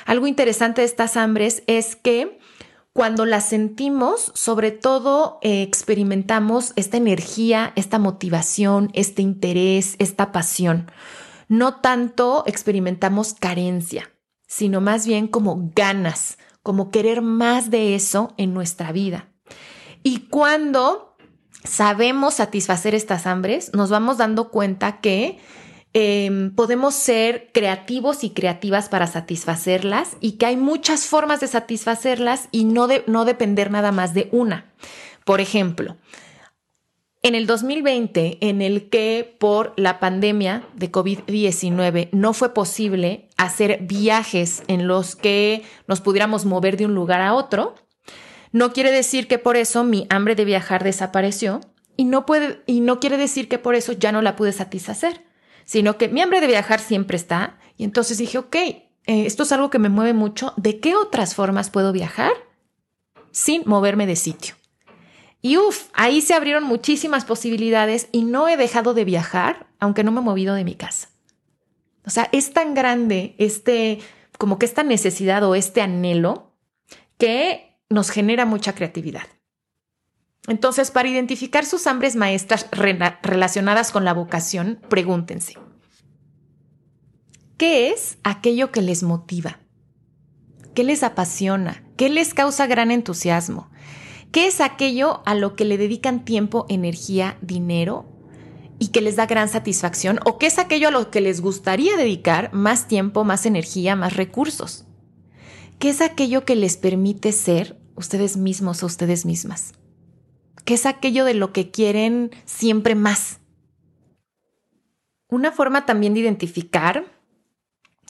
Algo 0.07 0.27
interesante 0.27 0.81
de 0.81 0.87
estas 0.87 1.19
hambres 1.19 1.65
es 1.67 1.97
que 1.97 2.39
cuando 2.95 3.27
las 3.27 3.51
sentimos, 3.51 4.33
sobre 4.35 4.71
todo 4.71 5.39
eh, 5.43 5.61
experimentamos 5.61 6.73
esta 6.77 6.97
energía, 6.97 7.75
esta 7.77 7.99
motivación, 7.99 8.89
este 8.95 9.21
interés, 9.21 9.97
esta 9.99 10.33
pasión. 10.33 10.91
No 11.49 11.75
tanto 11.83 12.45
experimentamos 12.47 13.35
carencia 13.35 14.12
sino 14.55 14.83
más 14.83 15.07
bien 15.07 15.29
como 15.29 15.71
ganas, 15.75 16.37
como 16.63 16.91
querer 16.91 17.23
más 17.23 17.71
de 17.71 17.95
eso 17.95 18.35
en 18.37 18.53
nuestra 18.53 18.93
vida. 18.93 19.31
Y 20.03 20.29
cuando 20.29 21.17
sabemos 21.65 22.35
satisfacer 22.35 22.95
estas 22.95 23.27
hambres, 23.27 23.73
nos 23.73 23.89
vamos 23.89 24.19
dando 24.19 24.51
cuenta 24.51 25.01
que 25.01 25.39
em, 25.95 26.55
podemos 26.55 26.95
ser 26.95 27.51
creativos 27.55 28.25
y 28.25 28.31
creativas 28.31 28.91
para 28.91 29.07
satisfacerlas 29.07 30.19
y 30.21 30.33
que 30.33 30.45
hay 30.45 30.59
muchas 30.59 31.07
formas 31.07 31.41
de 31.41 31.47
satisfacerlas 31.47 32.51
y 32.53 32.65
no, 32.65 32.89
de, 32.89 33.05
no 33.07 33.25
depender 33.25 33.71
nada 33.71 33.91
más 33.91 34.13
de 34.13 34.29
una. 34.33 34.71
Por 35.25 35.41
ejemplo, 35.41 35.97
en 37.23 37.37
el 37.37 37.47
2020, 37.47 38.38
en 38.41 38.62
el 38.62 38.88
que 38.88 39.37
por 39.38 39.75
la 39.76 40.00
pandemia 40.00 40.67
de 40.75 40.91
COVID-19 40.91 42.09
no 42.11 42.33
fue 42.33 42.52
posible 42.52 43.29
hacer 43.37 43.79
viajes 43.83 44.64
en 44.67 44.88
los 44.88 45.14
que 45.14 45.62
nos 45.87 46.00
pudiéramos 46.00 46.45
mover 46.45 46.76
de 46.76 46.87
un 46.87 46.95
lugar 46.95 47.21
a 47.21 47.35
otro, 47.35 47.76
no 48.50 48.73
quiere 48.73 48.91
decir 48.91 49.29
que 49.29 49.38
por 49.38 49.57
eso 49.57 49.85
mi 49.85 50.07
hambre 50.11 50.35
de 50.35 50.45
viajar 50.45 50.83
desapareció 50.83 51.61
y 51.97 52.05
no, 52.05 52.26
puede, 52.26 52.62
y 52.67 52.81
no 52.81 52.99
quiere 52.99 53.17
decir 53.17 53.49
que 53.49 53.59
por 53.59 53.76
eso 53.76 53.93
ya 53.93 54.11
no 54.11 54.21
la 54.21 54.35
pude 54.35 54.52
satisfacer, 54.52 55.25
sino 55.64 55.97
que 55.99 56.09
mi 56.09 56.21
hambre 56.21 56.41
de 56.41 56.49
viajar 56.49 56.81
siempre 56.81 57.17
está. 57.17 57.59
Y 57.76 57.85
entonces 57.85 58.19
dije, 58.19 58.38
ok, 58.38 58.57
eh, 58.57 58.83
esto 59.07 59.45
es 59.45 59.52
algo 59.52 59.71
que 59.71 59.79
me 59.79 59.88
mueve 59.88 60.12
mucho. 60.12 60.55
¿De 60.57 60.81
qué 60.81 60.97
otras 60.97 61.35
formas 61.35 61.71
puedo 61.71 61.93
viajar 61.93 62.33
sin 63.31 63.62
moverme 63.64 64.07
de 64.07 64.17
sitio? 64.17 64.55
Y 65.43 65.57
uff, 65.57 65.89
ahí 65.93 66.23
se 66.23 66.35
abrieron 66.35 66.63
muchísimas 66.63 67.25
posibilidades 67.25 68.09
y 68.13 68.23
no 68.23 68.49
he 68.49 68.57
dejado 68.57 68.95
de 68.95 69.05
viajar, 69.05 69.67
aunque 69.81 70.05
no 70.05 70.13
me 70.13 70.21
he 70.21 70.25
movido 70.25 70.55
de 70.55 70.65
mi 70.65 70.77
casa. 70.77 71.09
O 72.07 72.11
sea, 72.11 72.29
es 72.31 72.53
tan 72.53 72.75
grande 72.75 73.35
este, 73.39 73.99
como 74.39 74.59
que 74.59 74.67
esta 74.67 74.85
necesidad 74.85 75.43
o 75.43 75.57
este 75.57 75.83
anhelo 75.83 76.53
que 77.19 77.77
nos 77.91 78.11
genera 78.11 78.47
mucha 78.47 78.75
creatividad. 78.75 79.27
Entonces, 80.47 80.91
para 80.91 81.09
identificar 81.09 81.65
sus 81.65 81.87
hambres 81.87 82.17
maestras 82.17 82.69
relacionadas 82.71 83.93
con 83.93 84.05
la 84.05 84.15
vocación, 84.15 84.81
pregúntense, 84.89 85.57
¿qué 87.57 87.91
es 87.91 88.19
aquello 88.23 88.71
que 88.73 88.83
les 88.83 89.03
motiva? 89.03 89.59
¿Qué 90.75 90.85
les 90.85 91.03
apasiona? 91.03 91.85
¿Qué 91.97 92.09
les 92.09 92.33
causa 92.33 92.67
gran 92.67 92.91
entusiasmo? 92.91 93.71
¿Qué 94.33 94.47
es 94.47 94.62
aquello 94.62 95.21
a 95.27 95.35
lo 95.35 95.57
que 95.57 95.67
le 95.67 95.77
dedican 95.77 96.25
tiempo, 96.25 96.65
energía, 96.71 97.37
dinero 97.43 98.07
y 98.79 98.89
que 98.89 99.03
les 99.03 99.15
da 99.15 99.27
gran 99.27 99.51
satisfacción? 99.51 100.21
¿O 100.25 100.39
qué 100.39 100.47
es 100.47 100.59
aquello 100.59 100.89
a 100.89 100.91
lo 100.91 101.11
que 101.11 101.21
les 101.21 101.43
gustaría 101.43 101.99
dedicar 101.99 102.51
más 102.55 102.89
tiempo, 102.89 103.25
más 103.25 103.45
energía, 103.45 103.95
más 103.95 104.17
recursos? 104.17 104.87
¿Qué 105.79 105.91
es 105.91 106.01
aquello 106.01 106.47
que 106.47 106.57
les 106.57 106.79
permite 106.79 107.31
ser 107.33 107.79
ustedes 107.95 108.39
mismos 108.39 108.83
o 108.83 108.87
ustedes 108.87 109.27
mismas? 109.27 109.75
¿Qué 110.65 110.75
es 110.75 110.87
aquello 110.87 111.27
de 111.27 111.35
lo 111.35 111.53
que 111.53 111.71
quieren 111.71 112.31
siempre 112.47 112.95
más? 112.95 113.39
Una 115.29 115.53
forma 115.53 115.85
también 115.85 116.15
de 116.15 116.21
identificar 116.21 117.05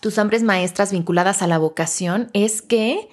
tus 0.01 0.19
hambres 0.19 0.45
maestras 0.45 0.93
vinculadas 0.93 1.43
a 1.43 1.49
la 1.49 1.59
vocación 1.59 2.31
es 2.33 2.63
que 2.63 3.09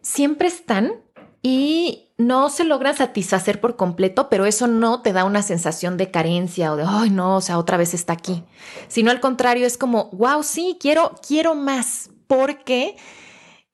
siempre 0.00 0.46
están 0.46 1.01
y 1.42 2.10
no 2.18 2.50
se 2.50 2.64
logran 2.64 2.96
satisfacer 2.96 3.60
por 3.60 3.76
completo, 3.76 4.28
pero 4.28 4.46
eso 4.46 4.68
no 4.68 5.02
te 5.02 5.12
da 5.12 5.24
una 5.24 5.42
sensación 5.42 5.96
de 5.96 6.10
carencia 6.10 6.72
o 6.72 6.76
de, 6.76 6.84
ay, 6.86 7.10
no, 7.10 7.36
o 7.36 7.40
sea, 7.40 7.58
otra 7.58 7.76
vez 7.76 7.94
está 7.94 8.12
aquí, 8.12 8.44
sino 8.88 9.10
al 9.10 9.20
contrario, 9.20 9.66
es 9.66 9.76
como, 9.76 10.08
wow, 10.12 10.42
sí, 10.42 10.76
quiero, 10.80 11.16
quiero 11.26 11.54
más, 11.54 12.10
porque 12.28 12.96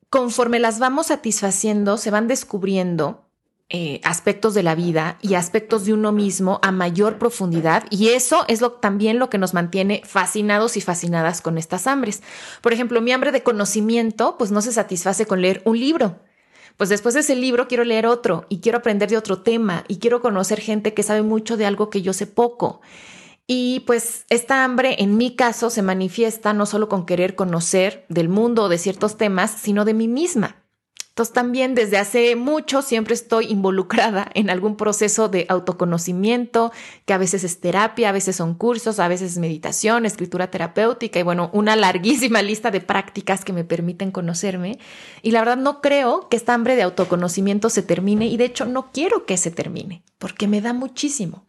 conforme 0.09 0.59
las 0.59 0.79
vamos 0.79 1.09
satisfaciendo, 1.09 1.99
se 1.99 2.11
van 2.11 2.27
descubriendo 2.27 3.29
eh, 3.71 4.01
aspectos 4.03 4.55
de 4.55 4.63
la 4.63 4.75
vida 4.75 5.19
y 5.21 5.35
aspectos 5.35 5.85
de 5.85 5.93
uno 5.93 6.11
mismo 6.11 6.59
a 6.63 6.73
mayor 6.73 7.19
profundidad 7.19 7.85
y 7.91 8.09
eso 8.09 8.47
es 8.49 8.63
lo, 8.63 8.73
también 8.73 9.19
lo 9.19 9.29
que 9.29 9.37
nos 9.37 9.53
mantiene 9.53 10.01
fascinados 10.07 10.79
y 10.79 10.81
fascinadas 10.81 11.43
con 11.43 11.59
estas 11.59 11.87
hambres. 11.87 12.23
Por 12.63 12.73
ejemplo, 12.73 13.03
mi 13.03 13.13
hambre 13.13 13.31
de 13.31 13.43
conocimiento 13.43 14.39
pues 14.39 14.51
no 14.51 14.63
se 14.63 14.73
satisface 14.73 15.27
con 15.27 15.43
leer 15.43 15.61
un 15.67 15.79
libro, 15.79 16.19
pues 16.79 16.89
después 16.89 17.15
de 17.15 17.21
ese 17.21 17.35
libro 17.35 17.69
quiero 17.69 17.85
leer 17.85 18.07
otro 18.07 18.47
y 18.49 18.61
quiero 18.61 18.79
aprender 18.79 19.11
de 19.11 19.19
otro 19.19 19.43
tema 19.43 19.85
y 19.89 19.99
quiero 19.99 20.23
conocer 20.23 20.61
gente 20.61 20.95
que 20.95 21.03
sabe 21.03 21.23
mucho 21.23 21.57
de 21.57 21.67
algo 21.67 21.91
que 21.91 22.03
yo 22.03 22.13
sé 22.13 22.27
poco. 22.27 22.81
Y 23.49 23.81
pues 23.81 24.25
esta 24.31 24.63
hambre 24.63 24.97
en 25.01 25.17
mi 25.17 25.35
caso 25.35 25.71
se 25.71 25.83
manifiesta 25.83 26.53
no 26.53 26.67
solo 26.67 26.89
con 26.89 27.05
querer 27.05 27.35
conocer 27.35 28.07
del 28.09 28.29
mundo 28.29 28.63
o 28.63 28.69
de 28.69 28.79
ciertos 28.79 29.17
temas, 29.17 29.51
sino 29.51 29.85
de 29.85 29.95
mí 29.95 30.07
misma. 30.07 30.58
Entonces 31.19 31.35
también 31.35 31.75
desde 31.75 31.99
hace 31.99 32.37
mucho 32.37 32.81
siempre 32.81 33.13
estoy 33.13 33.47
involucrada 33.47 34.31
en 34.35 34.51
algún 34.51 34.77
proceso 34.77 35.29
de 35.29 35.47
autoconocimiento, 35.49 36.71
que 37.07 37.13
a 37.13 37.19
veces 37.19 37.43
es 37.43 37.59
terapia, 37.59 38.11
a 38.11 38.13
veces 38.13 38.37
son 38.37 38.55
cursos, 38.55 39.01
a 39.01 39.09
veces 39.09 39.33
es 39.33 39.39
meditación, 39.39 40.07
escritura 40.07 40.53
terapéutica 40.53 41.19
y 41.19 41.25
bueno, 41.25 41.51
una 41.53 41.75
larguísima 41.75 42.41
lista 42.41 42.71
de 42.71 42.81
prácticas 42.81 43.45
que 43.45 43.53
me 43.53 43.65
permiten 43.65 44.13
conocerme. 44.13 44.79
Y 45.21 45.33
la 45.33 45.41
verdad 45.41 45.57
no 45.57 45.81
creo 45.81 46.29
que 46.29 46.37
esta 46.37 46.55
hambre 46.55 46.77
de 46.77 46.83
autoconocimiento 46.83 47.69
se 47.69 47.83
termine 47.83 48.27
y 48.27 48.37
de 48.37 48.45
hecho 48.45 48.65
no 48.65 48.93
quiero 48.93 49.27
que 49.27 49.39
se 49.39 49.51
termine, 49.51 50.05
porque 50.19 50.47
me 50.47 50.61
da 50.61 50.73
muchísimo. 50.73 51.47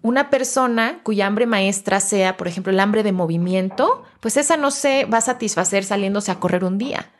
Una 0.00 0.30
persona 0.30 1.00
cuya 1.02 1.26
hambre 1.26 1.44
maestra 1.44 2.00
sea, 2.00 2.38
por 2.38 2.48
ejemplo, 2.48 2.72
el 2.72 2.80
hambre 2.80 3.02
de 3.02 3.12
movimiento, 3.12 4.04
pues 4.20 4.38
esa 4.38 4.56
no 4.56 4.70
se 4.70 5.04
va 5.04 5.18
a 5.18 5.20
satisfacer 5.20 5.84
saliéndose 5.84 6.30
a 6.30 6.40
correr 6.40 6.64
un 6.64 6.78
día 6.78 7.10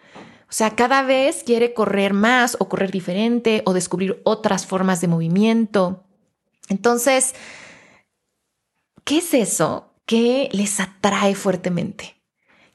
o 0.51 0.53
sea, 0.53 0.75
cada 0.75 1.03
vez 1.03 1.45
quiere 1.45 1.75
correr 1.75 2.13
más 2.13 2.57
o 2.59 2.69
correr 2.69 2.91
diferente 2.91 3.63
o 3.67 3.73
descubrir 3.73 4.21
otras 4.25 4.67
formas 4.67 5.01
de 5.01 5.07
movimiento. 5.07 6.03
Entonces, 6.69 7.37
¿qué 9.05 9.19
es 9.19 9.33
eso 9.33 9.95
que 10.07 10.49
les 10.51 10.81
atrae 10.81 11.37
fuertemente? 11.37 12.21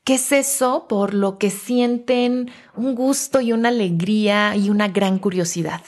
¿Qué 0.06 0.14
es 0.14 0.32
eso 0.32 0.88
por 0.88 1.14
lo 1.14 1.38
que 1.38 1.50
sienten 1.50 2.50
un 2.78 2.96
gusto 2.96 3.42
y 3.42 3.52
una 3.52 3.70
alegría 3.70 4.56
y 4.56 4.70
una 4.70 4.88
gran 4.88 5.20
curiosidad? 5.20 5.82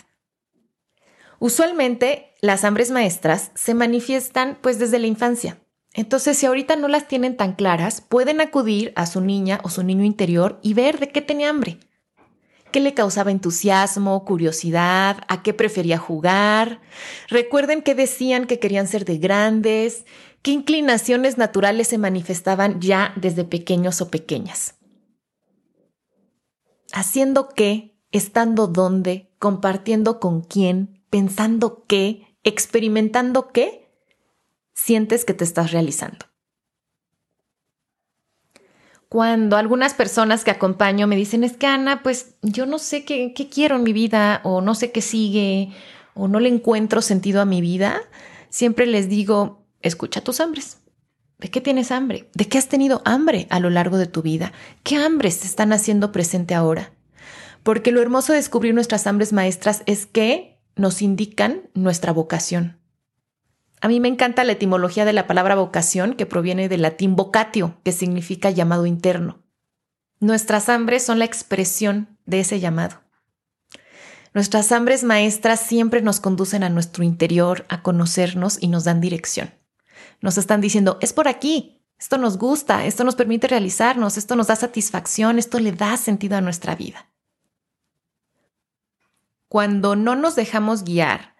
Usualmente 1.40 2.34
las 2.42 2.66
hambres 2.66 2.92
maestras 2.92 3.52
se 3.56 3.74
manifiestan 3.74 4.58
pues 4.62 4.78
desde 4.78 5.00
la 5.00 5.08
infancia. 5.08 5.62
Entonces, 5.94 6.38
si 6.38 6.46
ahorita 6.46 6.76
no 6.76 6.88
las 6.88 7.08
tienen 7.08 7.38
tan 7.38 7.54
claras, 7.54 8.02
pueden 8.02 8.42
acudir 8.42 8.94
a 8.96 9.06
su 9.06 9.22
niña 9.22 9.60
o 9.64 9.70
su 9.70 9.84
niño 9.84 10.04
interior 10.04 10.60
y 10.62 10.74
ver 10.74 11.00
de 11.00 11.10
qué 11.10 11.22
tenía 11.22 11.50
hambre. 11.50 11.80
¿Qué 12.72 12.80
le 12.82 12.94
causaba 12.94 13.32
entusiasmo, 13.32 14.26
curiosidad? 14.26 15.24
¿A 15.28 15.42
qué 15.42 15.54
prefería 15.54 15.98
jugar? 15.98 16.82
Recuerden 17.30 17.82
que 17.82 17.96
decían 17.96 18.46
que 18.46 18.60
querían 18.60 18.88
ser 18.88 19.06
de 19.06 19.18
grandes, 19.18 20.06
qué 20.42 20.52
inclinaciones 20.52 21.38
naturales 21.38 21.88
se 21.88 21.98
manifestaban 21.98 22.82
ya 22.82 23.14
desde 23.16 23.46
pequeños 23.46 24.02
o 24.02 24.10
pequeñas. 24.10 24.76
Haciendo 26.94 27.50
qué, 27.50 27.98
estando 28.12 28.68
dónde, 28.68 29.32
compartiendo 29.40 30.20
con 30.20 30.42
quién, 30.42 31.04
pensando 31.10 31.86
qué, 31.88 32.38
experimentando 32.44 33.50
qué, 33.50 33.87
sientes 34.78 35.26
que 35.26 35.34
te 35.34 35.44
estás 35.44 35.72
realizando. 35.72 36.28
Cuando 39.10 39.58
algunas 39.58 39.94
personas 39.94 40.44
que 40.44 40.52
acompaño 40.52 41.08
me 41.08 41.16
dicen, 41.16 41.44
es 41.44 41.58
que 41.58 41.66
Ana, 41.66 42.04
pues 42.04 42.36
yo 42.42 42.66
no 42.66 42.78
sé 42.78 43.04
qué, 43.04 43.34
quiero 43.34 43.78
en 43.78 43.84
mi 43.84 43.92
vida 43.92 44.42
o 44.44 44.62
no 44.62 44.76
sé 44.76 44.92
qué 44.92 45.02
sigue 45.02 45.72
o 46.14 46.28
no 46.28 46.40
le 46.40 46.50
encuentro 46.50 47.02
sentido 47.02 47.42
a 47.42 47.46
mi 47.46 47.60
vida, 47.60 48.02
siempre 48.50 48.86
les 48.86 49.10
digo, 49.10 49.66
escucha 49.82 50.22
tus 50.22 50.40
hambres. 50.40 50.78
¿De 51.40 51.50
qué 51.50 51.62
tienes 51.62 51.92
hambre? 51.92 52.30
¿De 52.34 52.48
qué 52.48 52.58
has 52.58 52.68
tenido 52.68 53.02
hambre 53.06 53.48
a 53.50 53.60
lo 53.60 53.70
largo 53.70 53.98
de 53.98 54.08
tu 54.08 54.22
vida? 54.22 54.52
¿Qué 54.84 54.96
hambres 54.96 55.40
te 55.40 55.48
están 55.48 55.74
haciendo 55.74 56.12
presente 56.12 56.54
ahora? 56.54 56.92
Porque 57.64 57.92
lo 57.92 58.02
hermoso 58.02 58.34
de 58.34 58.40
descubrir 58.40 58.74
nuestras 58.74 59.08
hambres 59.08 59.34
maestras 59.34 59.84
es 59.86 60.06
que 60.06 60.60
nos 60.76 61.02
indican 61.02 61.70
nuestra 61.74 62.12
vocación. 62.12 62.77
A 63.80 63.88
mí 63.88 64.00
me 64.00 64.08
encanta 64.08 64.44
la 64.44 64.54
etimología 64.54 65.06
de 65.06 65.14
la 65.14 65.28
palabra 65.28 65.56
vocación, 65.56 66.14
que 66.14 66.26
proviene 66.26 66.68
del 66.68 66.82
latín 66.82 67.16
vocatio, 67.16 67.80
que 67.84 67.92
significa 67.92 68.50
llamado 68.50 68.86
interno. 68.86 69.44
Nuestras 70.20 70.68
hambres 70.68 71.04
son 71.04 71.20
la 71.20 71.26
expresión 71.26 72.18
de 72.26 72.40
ese 72.40 72.60
llamado. 72.60 73.02
Nuestras 74.34 74.72
hambres 74.72 75.04
maestras 75.04 75.60
siempre 75.60 76.02
nos 76.02 76.20
conducen 76.20 76.64
a 76.64 76.70
nuestro 76.70 77.04
interior, 77.04 77.66
a 77.70 77.84
conocernos 77.84 78.58
y 78.62 78.68
nos 78.68 78.84
dan 78.84 79.00
dirección. 79.00 79.54
Nos 80.22 80.38
están 80.38 80.60
diciendo, 80.60 80.98
es 81.02 81.14
por 81.14 81.28
aquí, 81.28 81.84
esto 82.00 82.18
nos 82.18 82.38
gusta, 82.38 82.86
esto 82.86 83.04
nos 83.04 83.16
permite 83.16 83.48
realizarnos, 83.48 84.18
esto 84.18 84.36
nos 84.36 84.48
da 84.48 84.56
satisfacción, 84.56 85.38
esto 85.38 85.60
le 85.60 85.72
da 85.72 85.98
sentido 85.98 86.36
a 86.36 86.42
nuestra 86.42 86.76
vida. 86.76 87.10
Cuando 89.48 89.96
no 89.96 90.16
nos 90.16 90.36
dejamos 90.36 90.84
guiar 90.84 91.37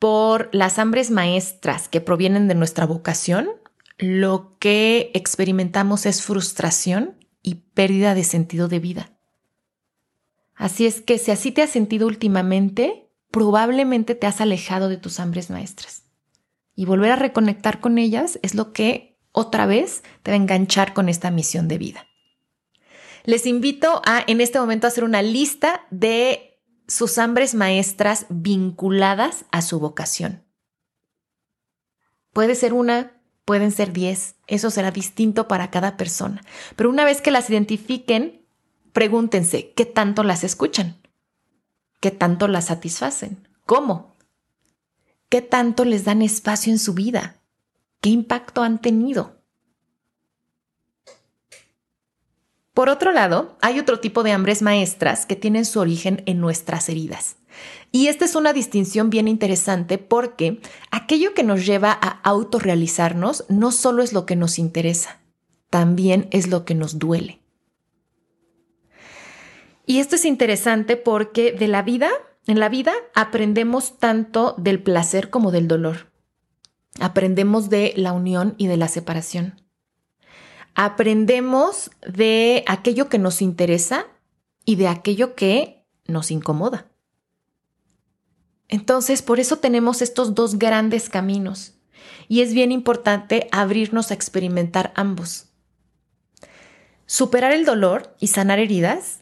por 0.00 0.48
las 0.52 0.78
hambres 0.78 1.10
maestras 1.10 1.88
que 1.88 2.00
provienen 2.00 2.48
de 2.48 2.56
nuestra 2.56 2.86
vocación, 2.86 3.50
lo 3.98 4.56
que 4.58 5.10
experimentamos 5.14 6.06
es 6.06 6.22
frustración 6.22 7.18
y 7.42 7.56
pérdida 7.74 8.14
de 8.14 8.24
sentido 8.24 8.66
de 8.66 8.78
vida. 8.78 9.12
Así 10.56 10.86
es 10.86 11.02
que 11.02 11.18
si 11.18 11.30
así 11.30 11.52
te 11.52 11.62
has 11.62 11.70
sentido 11.70 12.06
últimamente, 12.06 13.10
probablemente 13.30 14.14
te 14.14 14.26
has 14.26 14.40
alejado 14.40 14.88
de 14.88 14.96
tus 14.96 15.20
hambres 15.20 15.50
maestras. 15.50 16.04
Y 16.74 16.86
volver 16.86 17.12
a 17.12 17.16
reconectar 17.16 17.80
con 17.80 17.98
ellas 17.98 18.38
es 18.42 18.54
lo 18.54 18.72
que 18.72 19.18
otra 19.32 19.66
vez 19.66 20.02
te 20.22 20.30
va 20.30 20.34
a 20.34 20.40
enganchar 20.40 20.94
con 20.94 21.10
esta 21.10 21.30
misión 21.30 21.68
de 21.68 21.76
vida. 21.76 22.06
Les 23.24 23.44
invito 23.44 24.00
a 24.06 24.24
en 24.26 24.40
este 24.40 24.58
momento 24.58 24.86
hacer 24.86 25.04
una 25.04 25.20
lista 25.20 25.86
de 25.90 26.49
sus 26.90 27.18
hambres 27.18 27.54
maestras 27.54 28.26
vinculadas 28.30 29.44
a 29.52 29.62
su 29.62 29.78
vocación. 29.78 30.42
Puede 32.32 32.56
ser 32.56 32.72
una, 32.72 33.12
pueden 33.44 33.70
ser 33.70 33.92
diez, 33.92 34.34
eso 34.48 34.70
será 34.70 34.90
distinto 34.90 35.46
para 35.46 35.70
cada 35.70 35.96
persona. 35.96 36.42
Pero 36.74 36.90
una 36.90 37.04
vez 37.04 37.20
que 37.20 37.30
las 37.30 37.48
identifiquen, 37.48 38.44
pregúntense, 38.92 39.72
¿qué 39.72 39.86
tanto 39.86 40.24
las 40.24 40.42
escuchan? 40.42 41.00
¿Qué 42.00 42.10
tanto 42.10 42.48
las 42.48 42.66
satisfacen? 42.66 43.46
¿Cómo? 43.66 44.16
¿Qué 45.28 45.42
tanto 45.42 45.84
les 45.84 46.04
dan 46.04 46.22
espacio 46.22 46.72
en 46.72 46.80
su 46.80 46.94
vida? 46.94 47.40
¿Qué 48.00 48.10
impacto 48.10 48.64
han 48.64 48.80
tenido? 48.80 49.39
Por 52.80 52.88
otro 52.88 53.12
lado, 53.12 53.58
hay 53.60 53.78
otro 53.78 54.00
tipo 54.00 54.22
de 54.22 54.32
hambres 54.32 54.62
maestras 54.62 55.26
que 55.26 55.36
tienen 55.36 55.66
su 55.66 55.80
origen 55.80 56.22
en 56.24 56.40
nuestras 56.40 56.88
heridas. 56.88 57.36
Y 57.92 58.06
esta 58.06 58.24
es 58.24 58.34
una 58.34 58.54
distinción 58.54 59.10
bien 59.10 59.28
interesante 59.28 59.98
porque 59.98 60.62
aquello 60.90 61.34
que 61.34 61.42
nos 61.42 61.66
lleva 61.66 61.92
a 61.92 62.22
autorrealizarnos 62.22 63.44
no 63.50 63.70
solo 63.70 64.02
es 64.02 64.14
lo 64.14 64.24
que 64.24 64.34
nos 64.34 64.58
interesa, 64.58 65.20
también 65.68 66.26
es 66.30 66.48
lo 66.48 66.64
que 66.64 66.74
nos 66.74 66.98
duele. 66.98 67.42
Y 69.84 69.98
esto 69.98 70.16
es 70.16 70.24
interesante 70.24 70.96
porque 70.96 71.52
de 71.52 71.68
la 71.68 71.82
vida, 71.82 72.08
en 72.46 72.58
la 72.58 72.70
vida 72.70 72.94
aprendemos 73.14 73.98
tanto 73.98 74.54
del 74.56 74.82
placer 74.82 75.28
como 75.28 75.50
del 75.50 75.68
dolor. 75.68 76.10
Aprendemos 76.98 77.68
de 77.68 77.92
la 77.96 78.14
unión 78.14 78.54
y 78.56 78.68
de 78.68 78.78
la 78.78 78.88
separación 78.88 79.60
aprendemos 80.82 81.90
de 82.08 82.64
aquello 82.66 83.10
que 83.10 83.18
nos 83.18 83.42
interesa 83.42 84.06
y 84.64 84.76
de 84.76 84.88
aquello 84.88 85.34
que 85.34 85.84
nos 86.06 86.30
incomoda. 86.30 86.86
Entonces, 88.66 89.20
por 89.20 89.40
eso 89.40 89.58
tenemos 89.58 90.00
estos 90.00 90.34
dos 90.34 90.58
grandes 90.58 91.10
caminos 91.10 91.74
y 92.28 92.40
es 92.40 92.54
bien 92.54 92.72
importante 92.72 93.46
abrirnos 93.52 94.10
a 94.10 94.14
experimentar 94.14 94.94
ambos. 94.96 95.50
Superar 97.04 97.52
el 97.52 97.66
dolor 97.66 98.16
y 98.18 98.28
sanar 98.28 98.58
heridas 98.58 99.20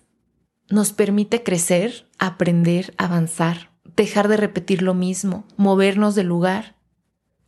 nos 0.70 0.92
permite 0.92 1.42
crecer, 1.42 2.06
aprender, 2.20 2.94
avanzar, 2.98 3.72
dejar 3.96 4.28
de 4.28 4.36
repetir 4.36 4.82
lo 4.82 4.94
mismo, 4.94 5.44
movernos 5.56 6.14
del 6.14 6.28
lugar 6.28 6.77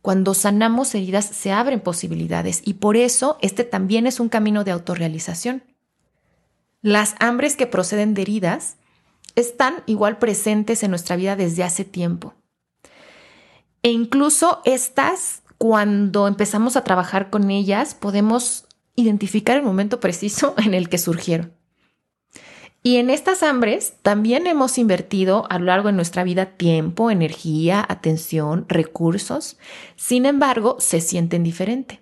cuando 0.01 0.33
sanamos 0.33 0.95
heridas 0.95 1.25
se 1.25 1.51
abren 1.51 1.79
posibilidades 1.79 2.61
y 2.65 2.75
por 2.75 2.97
eso 2.97 3.37
este 3.41 3.63
también 3.63 4.07
es 4.07 4.19
un 4.19 4.29
camino 4.29 4.63
de 4.63 4.71
autorrealización. 4.71 5.63
Las 6.81 7.15
hambres 7.19 7.55
que 7.55 7.67
proceden 7.67 8.13
de 8.13 8.23
heridas 8.23 8.77
están 9.35 9.83
igual 9.85 10.17
presentes 10.17 10.83
en 10.83 10.89
nuestra 10.89 11.15
vida 11.15 11.35
desde 11.35 11.63
hace 11.63 11.85
tiempo. 11.85 12.33
E 13.83 13.91
incluso 13.91 14.61
estas, 14.65 15.43
cuando 15.57 16.27
empezamos 16.27 16.75
a 16.75 16.83
trabajar 16.83 17.29
con 17.29 17.49
ellas, 17.51 17.93
podemos 17.93 18.65
identificar 18.95 19.57
el 19.57 19.63
momento 19.63 19.99
preciso 19.99 20.55
en 20.57 20.73
el 20.73 20.89
que 20.89 20.97
surgieron. 20.97 21.53
Y 22.83 22.97
en 22.97 23.11
estas 23.11 23.43
hambres 23.43 23.93
también 24.01 24.47
hemos 24.47 24.77
invertido 24.79 25.45
a 25.51 25.59
lo 25.59 25.65
largo 25.65 25.89
de 25.89 25.93
nuestra 25.93 26.23
vida 26.23 26.57
tiempo, 26.57 27.11
energía, 27.11 27.85
atención, 27.87 28.65
recursos. 28.67 29.57
Sin 29.95 30.25
embargo, 30.25 30.77
se 30.79 30.99
sienten 30.99 31.43
diferente. 31.43 32.01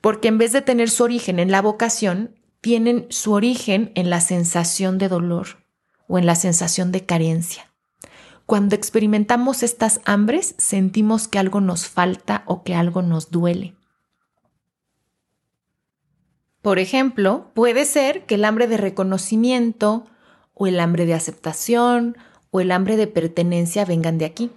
Porque 0.00 0.28
en 0.28 0.38
vez 0.38 0.52
de 0.52 0.62
tener 0.62 0.90
su 0.90 1.02
origen 1.02 1.40
en 1.40 1.50
la 1.50 1.60
vocación, 1.60 2.36
tienen 2.60 3.06
su 3.10 3.32
origen 3.32 3.90
en 3.96 4.10
la 4.10 4.20
sensación 4.20 4.98
de 4.98 5.08
dolor 5.08 5.64
o 6.06 6.18
en 6.18 6.26
la 6.26 6.36
sensación 6.36 6.92
de 6.92 7.04
carencia. 7.04 7.72
Cuando 8.46 8.76
experimentamos 8.76 9.62
estas 9.62 10.00
hambres, 10.04 10.54
sentimos 10.58 11.26
que 11.26 11.38
algo 11.38 11.60
nos 11.60 11.86
falta 11.86 12.44
o 12.46 12.62
que 12.62 12.74
algo 12.74 13.02
nos 13.02 13.30
duele. 13.30 13.74
Por 16.62 16.78
ejemplo, 16.78 17.50
puede 17.54 17.84
ser 17.84 18.26
que 18.26 18.34
el 18.34 18.44
hambre 18.44 18.66
de 18.66 18.76
reconocimiento 18.76 20.04
o 20.54 20.66
el 20.66 20.78
hambre 20.78 21.06
de 21.06 21.14
aceptación 21.14 22.18
o 22.50 22.60
el 22.60 22.70
hambre 22.70 22.96
de 22.96 23.06
pertenencia 23.06 23.84
vengan 23.84 24.18
de 24.18 24.26
aquí. 24.26 24.50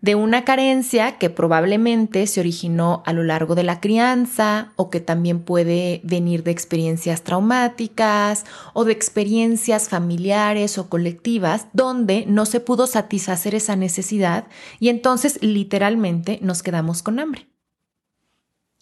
De 0.00 0.14
una 0.14 0.44
carencia 0.44 1.18
que 1.18 1.28
probablemente 1.28 2.26
se 2.26 2.40
originó 2.40 3.02
a 3.04 3.12
lo 3.12 3.22
largo 3.22 3.54
de 3.54 3.62
la 3.62 3.80
crianza 3.80 4.72
o 4.76 4.88
que 4.88 4.98
también 4.98 5.40
puede 5.40 6.00
venir 6.02 6.42
de 6.42 6.50
experiencias 6.50 7.22
traumáticas 7.22 8.46
o 8.72 8.84
de 8.84 8.92
experiencias 8.92 9.90
familiares 9.90 10.78
o 10.78 10.88
colectivas 10.88 11.66
donde 11.74 12.24
no 12.26 12.46
se 12.46 12.60
pudo 12.60 12.86
satisfacer 12.86 13.54
esa 13.54 13.76
necesidad 13.76 14.46
y 14.80 14.88
entonces 14.88 15.38
literalmente 15.42 16.38
nos 16.40 16.62
quedamos 16.62 17.02
con 17.02 17.20
hambre. 17.20 17.46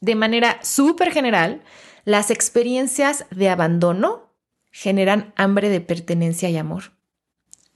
De 0.00 0.14
manera 0.14 0.60
súper 0.62 1.10
general, 1.10 1.62
las 2.08 2.30
experiencias 2.30 3.26
de 3.30 3.50
abandono 3.50 4.32
generan 4.70 5.34
hambre 5.36 5.68
de 5.68 5.82
pertenencia 5.82 6.48
y 6.48 6.56
amor. 6.56 6.92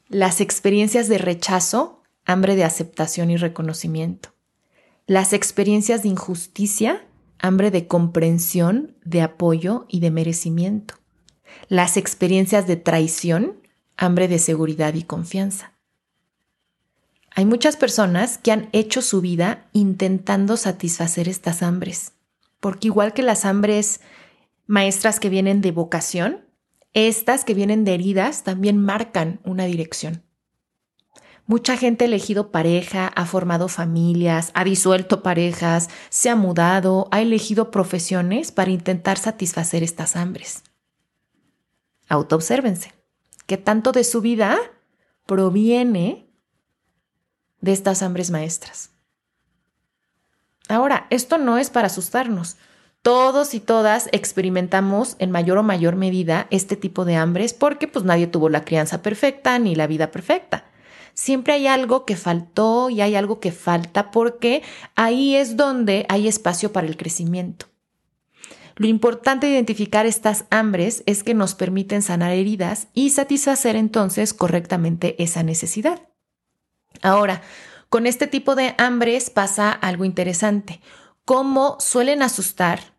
Las 0.09 0.41
experiencias 0.41 1.07
de 1.09 1.19
rechazo, 1.19 2.03
hambre 2.25 2.57
de 2.57 2.65
aceptación 2.65 3.31
y 3.31 3.37
reconocimiento. 3.37 4.31
Las 5.07 5.35
experiencias 5.35 6.03
de 6.03 6.09
injusticia, 6.09 7.07
hambre 7.41 7.71
de 7.71 7.87
comprensión, 7.87 8.97
de 9.05 9.21
apoyo 9.21 9.85
y 9.87 10.01
de 10.01 10.11
merecimiento. 10.11 10.95
Las 11.69 11.99
experiencias 11.99 12.67
de 12.67 12.77
traición, 12.77 13.61
hambre 13.99 14.29
de 14.29 14.39
seguridad 14.39 14.95
y 14.95 15.03
confianza. 15.03 15.75
Hay 17.35 17.45
muchas 17.45 17.77
personas 17.77 18.39
que 18.39 18.51
han 18.51 18.71
hecho 18.73 19.03
su 19.03 19.21
vida 19.21 19.69
intentando 19.75 20.57
satisfacer 20.57 21.29
estas 21.29 21.63
hambres, 21.63 22.13
porque 22.61 22.87
igual 22.87 23.13
que 23.13 23.23
las 23.23 23.45
hambres 23.45 24.01
maestras 24.67 25.21
que 25.21 25.29
vienen 25.29 25.61
de 25.61 25.73
vocación, 25.73 26.45
estas 26.95 27.45
que 27.45 27.55
vienen 27.55 27.85
de 27.85 27.95
heridas 27.95 28.45
también 28.45 28.77
marcan 28.79 29.41
una 29.45 29.65
dirección. 29.65 30.23
Mucha 31.47 31.77
gente 31.77 32.05
ha 32.05 32.09
elegido 32.09 32.53
pareja, 32.53 33.09
ha 33.09 33.27
formado 33.27 33.69
familias, 33.69 34.53
ha 34.55 34.65
disuelto 34.65 35.23
parejas, 35.23 35.91
se 36.09 36.31
ha 36.31 36.37
mudado, 36.37 37.09
ha 37.11 37.21
elegido 37.21 37.71
profesiones 37.71 38.53
para 38.53 38.71
intentar 38.71 39.19
satisfacer 39.19 39.83
estas 39.83 40.15
hambres. 40.15 40.63
Autoobsérvense. 42.09 42.93
¿Qué 43.47 43.57
tanto 43.57 43.93
de 43.93 44.05
su 44.05 44.21
vida 44.21 44.57
proviene 45.27 46.29
de 47.61 47.73
estas 47.73 48.03
hambres 48.03 48.31
maestras? 48.31 48.91
Ahora, 50.69 51.07
esto 51.11 51.39
no 51.39 51.59
es 51.59 51.71
para 51.71 51.89
asustarnos. 51.89 52.57
Todos 53.03 53.55
y 53.55 53.61
todas 53.61 54.09
experimentamos 54.13 55.17
en 55.19 55.33
mayor 55.33 55.59
o 55.59 55.65
mayor 55.65 55.97
medida 55.97 56.47
este 56.51 56.77
tipo 56.77 57.05
de 57.05 57.17
hambres 57.17 57.53
porque 57.53 57.89
pues 57.89 58.05
nadie 58.05 58.29
tuvo 58.29 58.49
la 58.49 58.65
crianza 58.65 59.03
perfecta 59.03 59.59
ni 59.59 59.75
la 59.75 59.89
vida 59.89 60.11
perfecta. 60.11 60.67
siempre 61.15 61.53
hay 61.53 61.67
algo 61.67 62.07
que 62.07 62.17
faltó 62.17 62.89
y 62.89 63.01
hay 63.01 63.17
algo 63.17 63.39
que 63.39 63.53
falta 63.53 64.11
porque 64.11 64.63
ahí 64.95 65.35
es 65.35 65.57
donde 65.57 66.07
hay 66.09 66.27
espacio 66.29 66.73
para 66.73 66.87
el 66.87 66.97
crecimiento. 66.97 67.67
Lo 68.77 68.87
importante 68.87 69.47
de 69.47 69.53
identificar 69.53 70.07
estas 70.07 70.45
hambres 70.51 71.03
es 71.07 71.23
que 71.23 71.35
nos 71.35 71.55
permiten 71.55 72.03
sanar 72.03 72.33
heridas 72.33 72.89
y 72.95 73.11
satisfacer 73.11 73.77
entonces 73.77 74.33
correctamente 74.33 75.23
esa 75.23 75.43
necesidad. 75.43 76.09
Ahora, 77.03 77.43
con 77.91 78.07
este 78.07 78.27
tipo 78.27 78.55
de 78.55 78.75
hambres 78.79 79.29
pasa 79.29 79.71
algo 79.73 80.05
interesante. 80.05 80.81
Como 81.25 81.77
suelen 81.79 82.23
asustar, 82.23 82.92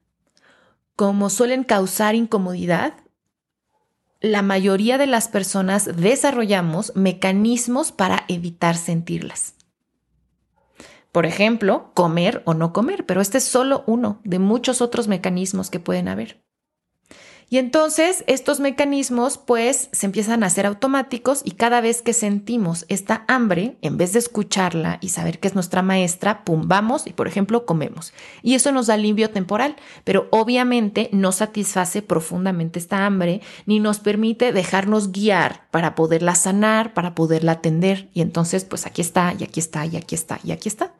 como 0.96 1.30
suelen 1.30 1.64
causar 1.64 2.16
incomodidad, 2.16 2.94
la 4.22 4.42
mayoría 4.42 4.98
de 4.98 5.08
las 5.08 5.28
personas 5.28 5.90
desarrollamos 5.98 6.94
mecanismos 6.96 7.92
para 7.92 8.26
evitar 8.28 8.76
sentirlas. 8.78 9.56
Por 11.12 11.26
ejemplo, 11.26 11.92
comer 11.94 12.42
o 12.46 12.54
no 12.54 12.74
comer, 12.74 13.06
pero 13.06 13.22
este 13.22 13.38
es 13.38 13.44
solo 13.44 13.84
uno 13.86 14.20
de 14.24 14.40
muchos 14.40 14.82
otros 14.82 15.08
mecanismos 15.08 15.70
que 15.70 15.80
pueden 15.80 16.08
haber. 16.08 16.43
Y 17.50 17.58
entonces 17.58 18.24
estos 18.28 18.60
mecanismos 18.60 19.38
pues 19.38 19.90
se 19.92 20.06
empiezan 20.06 20.44
a 20.44 20.48
hacer 20.48 20.66
automáticos 20.66 21.42
y 21.44 21.52
cada 21.52 21.82
vez 21.82 22.02
que 22.02 22.14
sentimos 22.14 22.86
esta 22.88 23.26
hambre, 23.28 23.78
en 23.82 23.98
vez 23.98 24.14
de 24.14 24.20
escucharla 24.20 24.98
y 25.02 25.10
saber 25.10 25.40
que 25.40 25.48
es 25.48 25.56
nuestra 25.56 25.82
maestra, 25.82 26.44
pum, 26.44 26.68
vamos 26.68 27.06
y 27.06 27.14
por 27.14 27.28
ejemplo 27.28 27.66
comemos. 27.66 28.14
Y 28.42 28.56
eso 28.56 28.72
nos 28.72 28.88
da 28.88 28.96
alivio 28.96 29.30
temporal, 29.30 29.76
pero 30.04 30.28
obviamente 30.32 31.10
no 31.12 31.32
satisface 31.32 32.02
profundamente 32.02 32.80
esta 32.80 33.06
hambre 33.06 33.42
ni 33.66 33.80
nos 33.80 34.00
permite 34.00 34.52
dejarnos 34.52 35.12
guiar 35.12 35.68
para 35.72 35.96
poderla 35.96 36.36
sanar, 36.36 36.94
para 36.94 37.16
poderla 37.16 37.54
atender. 37.54 38.10
Y 38.14 38.22
entonces 38.22 38.66
pues 38.66 38.86
aquí 38.86 39.02
está, 39.02 39.34
y 39.38 39.44
aquí 39.44 39.60
está, 39.60 39.86
y 39.86 39.98
aquí 39.98 40.16
está, 40.16 40.40
y 40.44 40.52
aquí 40.52 40.70
está. 40.70 40.92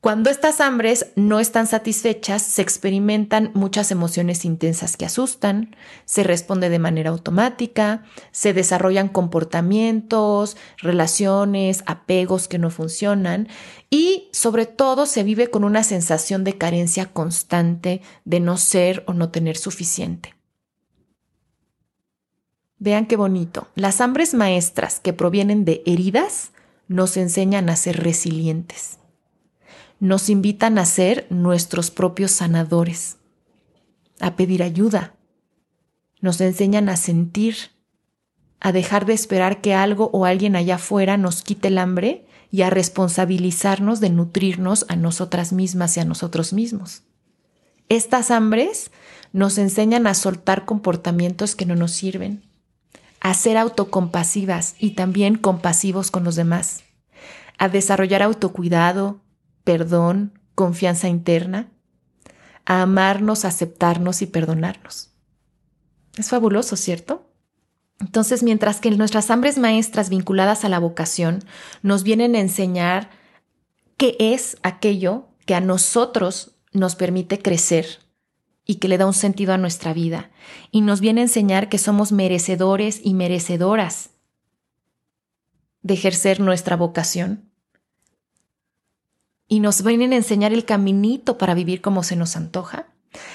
Cuando 0.00 0.30
estas 0.30 0.60
hambres 0.60 1.06
no 1.16 1.40
están 1.40 1.66
satisfechas, 1.66 2.42
se 2.42 2.62
experimentan 2.62 3.50
muchas 3.54 3.90
emociones 3.90 4.44
intensas 4.44 4.96
que 4.96 5.04
asustan, 5.04 5.74
se 6.04 6.22
responde 6.22 6.68
de 6.68 6.78
manera 6.78 7.10
automática, 7.10 8.04
se 8.30 8.52
desarrollan 8.52 9.08
comportamientos, 9.08 10.56
relaciones, 10.76 11.82
apegos 11.86 12.46
que 12.46 12.58
no 12.58 12.70
funcionan 12.70 13.48
y 13.90 14.28
sobre 14.32 14.66
todo 14.66 15.04
se 15.04 15.24
vive 15.24 15.50
con 15.50 15.64
una 15.64 15.82
sensación 15.82 16.44
de 16.44 16.56
carencia 16.56 17.06
constante 17.06 18.00
de 18.24 18.38
no 18.38 18.56
ser 18.56 19.02
o 19.08 19.14
no 19.14 19.30
tener 19.30 19.56
suficiente. 19.56 20.36
Vean 22.78 23.06
qué 23.06 23.16
bonito. 23.16 23.66
Las 23.74 24.00
hambres 24.00 24.32
maestras 24.32 25.00
que 25.00 25.12
provienen 25.12 25.64
de 25.64 25.82
heridas 25.86 26.52
nos 26.86 27.16
enseñan 27.16 27.68
a 27.68 27.74
ser 27.74 28.00
resilientes 28.00 28.98
nos 30.00 30.30
invitan 30.30 30.78
a 30.78 30.86
ser 30.86 31.26
nuestros 31.30 31.90
propios 31.90 32.30
sanadores, 32.30 33.16
a 34.20 34.36
pedir 34.36 34.62
ayuda. 34.62 35.14
Nos 36.20 36.40
enseñan 36.40 36.88
a 36.88 36.96
sentir, 36.96 37.56
a 38.60 38.72
dejar 38.72 39.06
de 39.06 39.12
esperar 39.12 39.60
que 39.60 39.74
algo 39.74 40.10
o 40.12 40.24
alguien 40.24 40.56
allá 40.56 40.76
afuera 40.76 41.16
nos 41.16 41.42
quite 41.42 41.68
el 41.68 41.78
hambre 41.78 42.26
y 42.50 42.62
a 42.62 42.70
responsabilizarnos 42.70 44.00
de 44.00 44.10
nutrirnos 44.10 44.86
a 44.88 44.96
nosotras 44.96 45.52
mismas 45.52 45.96
y 45.96 46.00
a 46.00 46.04
nosotros 46.04 46.52
mismos. 46.52 47.02
Estas 47.88 48.30
hambres 48.30 48.90
nos 49.32 49.58
enseñan 49.58 50.06
a 50.06 50.14
soltar 50.14 50.64
comportamientos 50.64 51.54
que 51.54 51.66
no 51.66 51.74
nos 51.74 51.92
sirven, 51.92 52.44
a 53.20 53.34
ser 53.34 53.56
autocompasivas 53.56 54.74
y 54.78 54.90
también 54.90 55.36
compasivos 55.36 56.10
con 56.10 56.24
los 56.24 56.36
demás, 56.36 56.84
a 57.58 57.68
desarrollar 57.68 58.22
autocuidado, 58.22 59.20
perdón, 59.68 60.32
confianza 60.54 61.08
interna, 61.08 61.70
a 62.64 62.80
amarnos, 62.80 63.44
aceptarnos 63.44 64.22
y 64.22 64.26
perdonarnos. 64.26 65.10
Es 66.16 66.30
fabuloso, 66.30 66.74
¿cierto? 66.74 67.30
Entonces, 68.00 68.42
mientras 68.42 68.80
que 68.80 68.90
nuestras 68.92 69.30
hambres 69.30 69.58
maestras 69.58 70.08
vinculadas 70.08 70.64
a 70.64 70.70
la 70.70 70.78
vocación 70.78 71.44
nos 71.82 72.02
vienen 72.02 72.34
a 72.34 72.40
enseñar 72.40 73.10
qué 73.98 74.16
es 74.18 74.56
aquello 74.62 75.28
que 75.44 75.54
a 75.54 75.60
nosotros 75.60 76.52
nos 76.72 76.96
permite 76.96 77.38
crecer 77.38 77.98
y 78.64 78.76
que 78.76 78.88
le 78.88 78.96
da 78.96 79.04
un 79.04 79.12
sentido 79.12 79.52
a 79.52 79.58
nuestra 79.58 79.92
vida, 79.92 80.30
y 80.70 80.80
nos 80.80 81.00
viene 81.00 81.20
a 81.20 81.24
enseñar 81.24 81.68
que 81.68 81.76
somos 81.76 82.10
merecedores 82.10 83.02
y 83.04 83.12
merecedoras 83.12 84.12
de 85.82 85.92
ejercer 85.92 86.40
nuestra 86.40 86.74
vocación, 86.74 87.47
y 89.48 89.60
nos 89.60 89.82
vienen 89.82 90.12
a 90.12 90.16
enseñar 90.16 90.52
el 90.52 90.64
caminito 90.64 91.38
para 91.38 91.54
vivir 91.54 91.80
como 91.80 92.02
se 92.02 92.16
nos 92.16 92.36
antoja. 92.36 92.86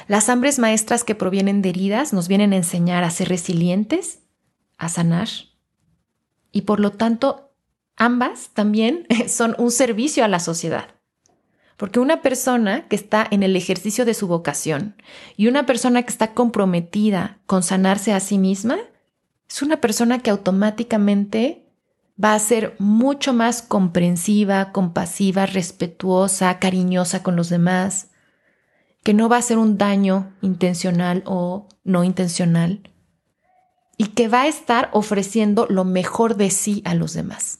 Las 0.07 0.29
hambres 0.29 0.59
maestras 0.59 1.03
que 1.03 1.15
provienen 1.15 1.61
de 1.61 1.69
heridas 1.69 2.13
nos 2.13 2.27
vienen 2.27 2.53
a 2.53 2.57
enseñar 2.57 3.03
a 3.03 3.09
ser 3.09 3.29
resilientes, 3.29 4.19
a 4.77 4.89
sanar. 4.89 5.27
Y 6.51 6.61
por 6.61 6.79
lo 6.79 6.91
tanto, 6.91 7.51
ambas 7.97 8.51
también 8.53 9.07
son 9.27 9.55
un 9.57 9.71
servicio 9.71 10.23
a 10.23 10.27
la 10.27 10.39
sociedad. 10.39 10.89
Porque 11.77 11.99
una 11.99 12.21
persona 12.21 12.87
que 12.87 12.95
está 12.95 13.27
en 13.29 13.41
el 13.41 13.55
ejercicio 13.55 14.05
de 14.05 14.13
su 14.13 14.27
vocación 14.27 14.95
y 15.35 15.47
una 15.47 15.65
persona 15.65 16.03
que 16.03 16.11
está 16.11 16.35
comprometida 16.35 17.39
con 17.47 17.63
sanarse 17.63 18.13
a 18.13 18.19
sí 18.19 18.37
misma, 18.37 18.77
es 19.49 19.61
una 19.63 19.81
persona 19.81 20.19
que 20.19 20.29
automáticamente 20.29 21.62
va 22.21 22.33
a 22.33 22.39
ser 22.39 22.75
mucho 22.79 23.33
más 23.33 23.61
comprensiva, 23.61 24.71
compasiva, 24.71 25.45
respetuosa, 25.45 26.59
cariñosa 26.59 27.23
con 27.23 27.35
los 27.35 27.49
demás, 27.49 28.09
que 29.03 29.13
no 29.13 29.29
va 29.29 29.37
a 29.37 29.41
ser 29.41 29.57
un 29.57 29.77
daño 29.77 30.33
intencional 30.41 31.23
o 31.25 31.67
no 31.83 32.03
intencional, 32.03 32.89
y 33.97 34.07
que 34.07 34.27
va 34.27 34.43
a 34.43 34.47
estar 34.47 34.89
ofreciendo 34.93 35.67
lo 35.69 35.83
mejor 35.83 36.35
de 36.35 36.49
sí 36.49 36.81
a 36.85 36.95
los 36.95 37.13
demás. 37.13 37.59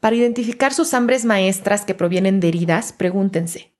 Para 0.00 0.16
identificar 0.16 0.74
sus 0.74 0.92
hambres 0.94 1.24
maestras 1.24 1.84
que 1.84 1.94
provienen 1.94 2.40
de 2.40 2.48
heridas, 2.48 2.92
pregúntense, 2.92 3.72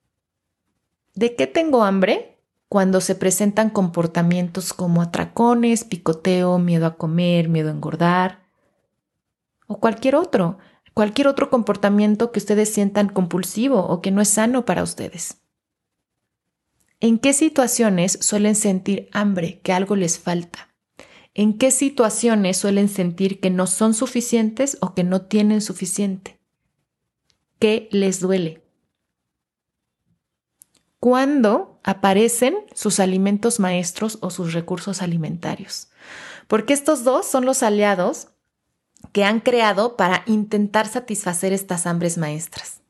¿de 1.15 1.35
qué 1.35 1.47
tengo 1.47 1.85
hambre? 1.85 2.39
Cuando 2.69 3.01
se 3.01 3.15
presentan 3.15 3.71
comportamientos 3.71 4.73
como 4.73 5.03
atracones, 5.03 5.85
picoteo, 5.85 6.59
miedo 6.59 6.87
a 6.87 6.97
comer, 6.97 7.49
miedo 7.49 7.69
a 7.69 7.73
engordar, 7.73 8.46
o 9.67 9.81
cualquier 9.81 10.17
otro, 10.17 10.59
cualquier 10.95 11.29
otro 11.29 11.51
comportamiento 11.51 12.33
que 12.33 12.39
ustedes 12.39 12.73
sientan 12.73 13.09
compulsivo 13.09 13.81
o 13.81 14.01
que 14.01 14.11
no 14.11 14.21
es 14.21 14.29
sano 14.29 14.65
para 14.65 14.83
ustedes. 14.83 15.39
¿En 17.01 17.19
qué 17.19 17.33
situaciones 17.35 18.19
suelen 18.23 18.55
sentir 18.55 19.09
hambre, 19.13 19.61
que 19.61 19.73
algo 19.73 19.97
les 19.97 20.19
falta? 20.19 20.75
¿En 21.35 21.59
qué 21.59 21.71
situaciones 21.71 22.57
suelen 22.57 22.89
sentir 22.89 23.41
que 23.41 23.51
no 23.51 23.67
son 23.67 23.93
suficientes 23.93 24.79
o 24.81 24.95
que 24.95 25.05
no 25.05 25.21
tienen 25.21 25.61
suficiente? 25.61 26.41
¿Qué 27.59 27.91
les 27.93 28.21
duele? 28.21 28.63
¿Cuándo 30.99 31.79
aparecen 31.85 32.57
sus 32.75 32.99
alimentos 32.99 33.61
maestros 33.61 34.19
o 34.23 34.31
sus 34.31 34.55
recursos 34.55 35.03
alimentarios? 35.03 35.89
Porque 36.49 36.73
estos 36.73 37.05
dos 37.05 37.27
son 37.27 37.45
los 37.45 37.63
aliados 37.63 38.29
que 39.13 39.25
han 39.25 39.41
creado 39.41 39.97
para 39.97 40.23
intentar 40.27 40.87
satisfacer 40.87 41.53
estas 41.53 41.87
hambres 41.87 42.19
maestras. 42.19 42.83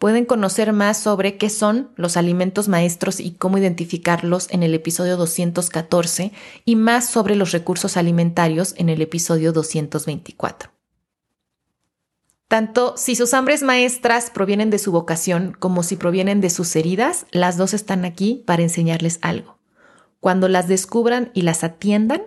Pueden 0.00 0.24
conocer 0.24 0.72
más 0.72 0.96
sobre 0.96 1.36
qué 1.36 1.50
son 1.50 1.90
los 1.96 2.16
alimentos 2.16 2.68
maestros 2.68 3.20
y 3.20 3.32
cómo 3.32 3.58
identificarlos 3.58 4.48
en 4.50 4.62
el 4.62 4.72
episodio 4.72 5.18
214 5.18 6.32
y 6.64 6.76
más 6.76 7.10
sobre 7.10 7.36
los 7.36 7.52
recursos 7.52 7.98
alimentarios 7.98 8.74
en 8.78 8.88
el 8.88 9.02
episodio 9.02 9.52
224. 9.52 10.70
Tanto 12.48 12.94
si 12.96 13.14
sus 13.14 13.34
hambres 13.34 13.62
maestras 13.62 14.30
provienen 14.30 14.70
de 14.70 14.78
su 14.78 14.90
vocación 14.90 15.54
como 15.56 15.82
si 15.82 15.96
provienen 15.96 16.40
de 16.40 16.48
sus 16.50 16.74
heridas, 16.76 17.26
las 17.30 17.58
dos 17.58 17.74
están 17.74 18.06
aquí 18.06 18.42
para 18.46 18.62
enseñarles 18.62 19.18
algo. 19.20 19.58
Cuando 20.18 20.48
las 20.48 20.66
descubran 20.66 21.30
y 21.34 21.42
las 21.42 21.62
atiendan, 21.62 22.22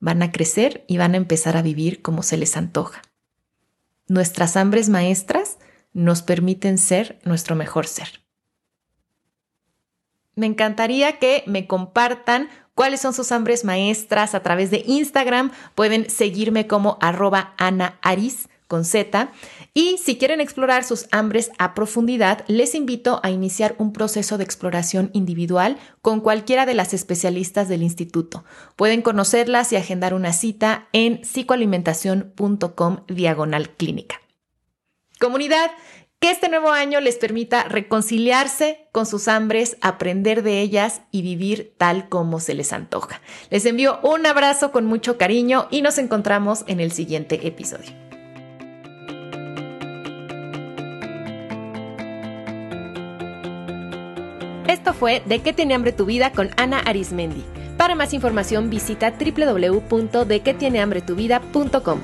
van 0.00 0.22
a 0.22 0.32
crecer 0.32 0.84
y 0.86 0.98
van 0.98 1.14
a 1.14 1.16
empezar 1.16 1.56
a 1.56 1.62
vivir 1.62 2.02
como 2.02 2.22
se 2.22 2.36
les 2.36 2.56
antoja. 2.56 3.02
Nuestras 4.08 4.56
hambres 4.56 4.88
maestras 4.88 5.58
nos 5.92 6.22
permiten 6.22 6.78
ser 6.78 7.18
nuestro 7.24 7.56
mejor 7.56 7.86
ser. 7.86 8.22
Me 10.34 10.46
encantaría 10.46 11.18
que 11.18 11.42
me 11.46 11.66
compartan 11.66 12.50
cuáles 12.74 13.00
son 13.00 13.14
sus 13.14 13.32
hambres 13.32 13.64
maestras 13.64 14.34
a 14.34 14.42
través 14.42 14.70
de 14.70 14.84
Instagram. 14.86 15.50
Pueden 15.74 16.10
seguirme 16.10 16.66
como 16.66 16.98
arroba 17.00 17.54
con 18.66 18.84
Z. 18.84 19.30
Y 19.74 19.98
si 19.98 20.16
quieren 20.18 20.40
explorar 20.40 20.84
sus 20.84 21.06
hambres 21.10 21.50
a 21.58 21.74
profundidad, 21.74 22.44
les 22.48 22.74
invito 22.74 23.20
a 23.22 23.30
iniciar 23.30 23.74
un 23.78 23.92
proceso 23.92 24.38
de 24.38 24.44
exploración 24.44 25.10
individual 25.12 25.78
con 26.02 26.20
cualquiera 26.20 26.66
de 26.66 26.74
las 26.74 26.94
especialistas 26.94 27.68
del 27.68 27.82
instituto. 27.82 28.44
Pueden 28.76 29.02
conocerlas 29.02 29.72
y 29.72 29.76
agendar 29.76 30.14
una 30.14 30.32
cita 30.32 30.88
en 30.92 31.22
psicoalimentación.com 31.22 32.98
diagonal 33.08 33.70
clínica. 33.70 34.20
Comunidad, 35.18 35.70
que 36.18 36.30
este 36.30 36.48
nuevo 36.48 36.70
año 36.70 37.00
les 37.00 37.16
permita 37.16 37.64
reconciliarse 37.64 38.88
con 38.92 39.06
sus 39.06 39.28
hambres, 39.28 39.76
aprender 39.80 40.42
de 40.42 40.60
ellas 40.60 41.02
y 41.10 41.22
vivir 41.22 41.74
tal 41.76 42.08
como 42.08 42.40
se 42.40 42.54
les 42.54 42.72
antoja. 42.72 43.20
Les 43.50 43.66
envío 43.66 44.00
un 44.02 44.26
abrazo 44.26 44.72
con 44.72 44.86
mucho 44.86 45.18
cariño 45.18 45.68
y 45.70 45.82
nos 45.82 45.98
encontramos 45.98 46.64
en 46.66 46.80
el 46.80 46.92
siguiente 46.92 47.46
episodio. 47.46 48.05
Esto 54.86 55.00
fue 55.00 55.20
De 55.26 55.40
qué 55.40 55.52
tiene 55.52 55.74
hambre 55.74 55.90
tu 55.90 56.04
vida 56.04 56.30
con 56.30 56.50
Ana 56.56 56.78
Arismendi. 56.78 57.42
Para 57.76 57.96
más 57.96 58.14
información 58.14 58.70
visita 58.70 59.14
www.dequetienehambretuvida.com. 59.18 61.98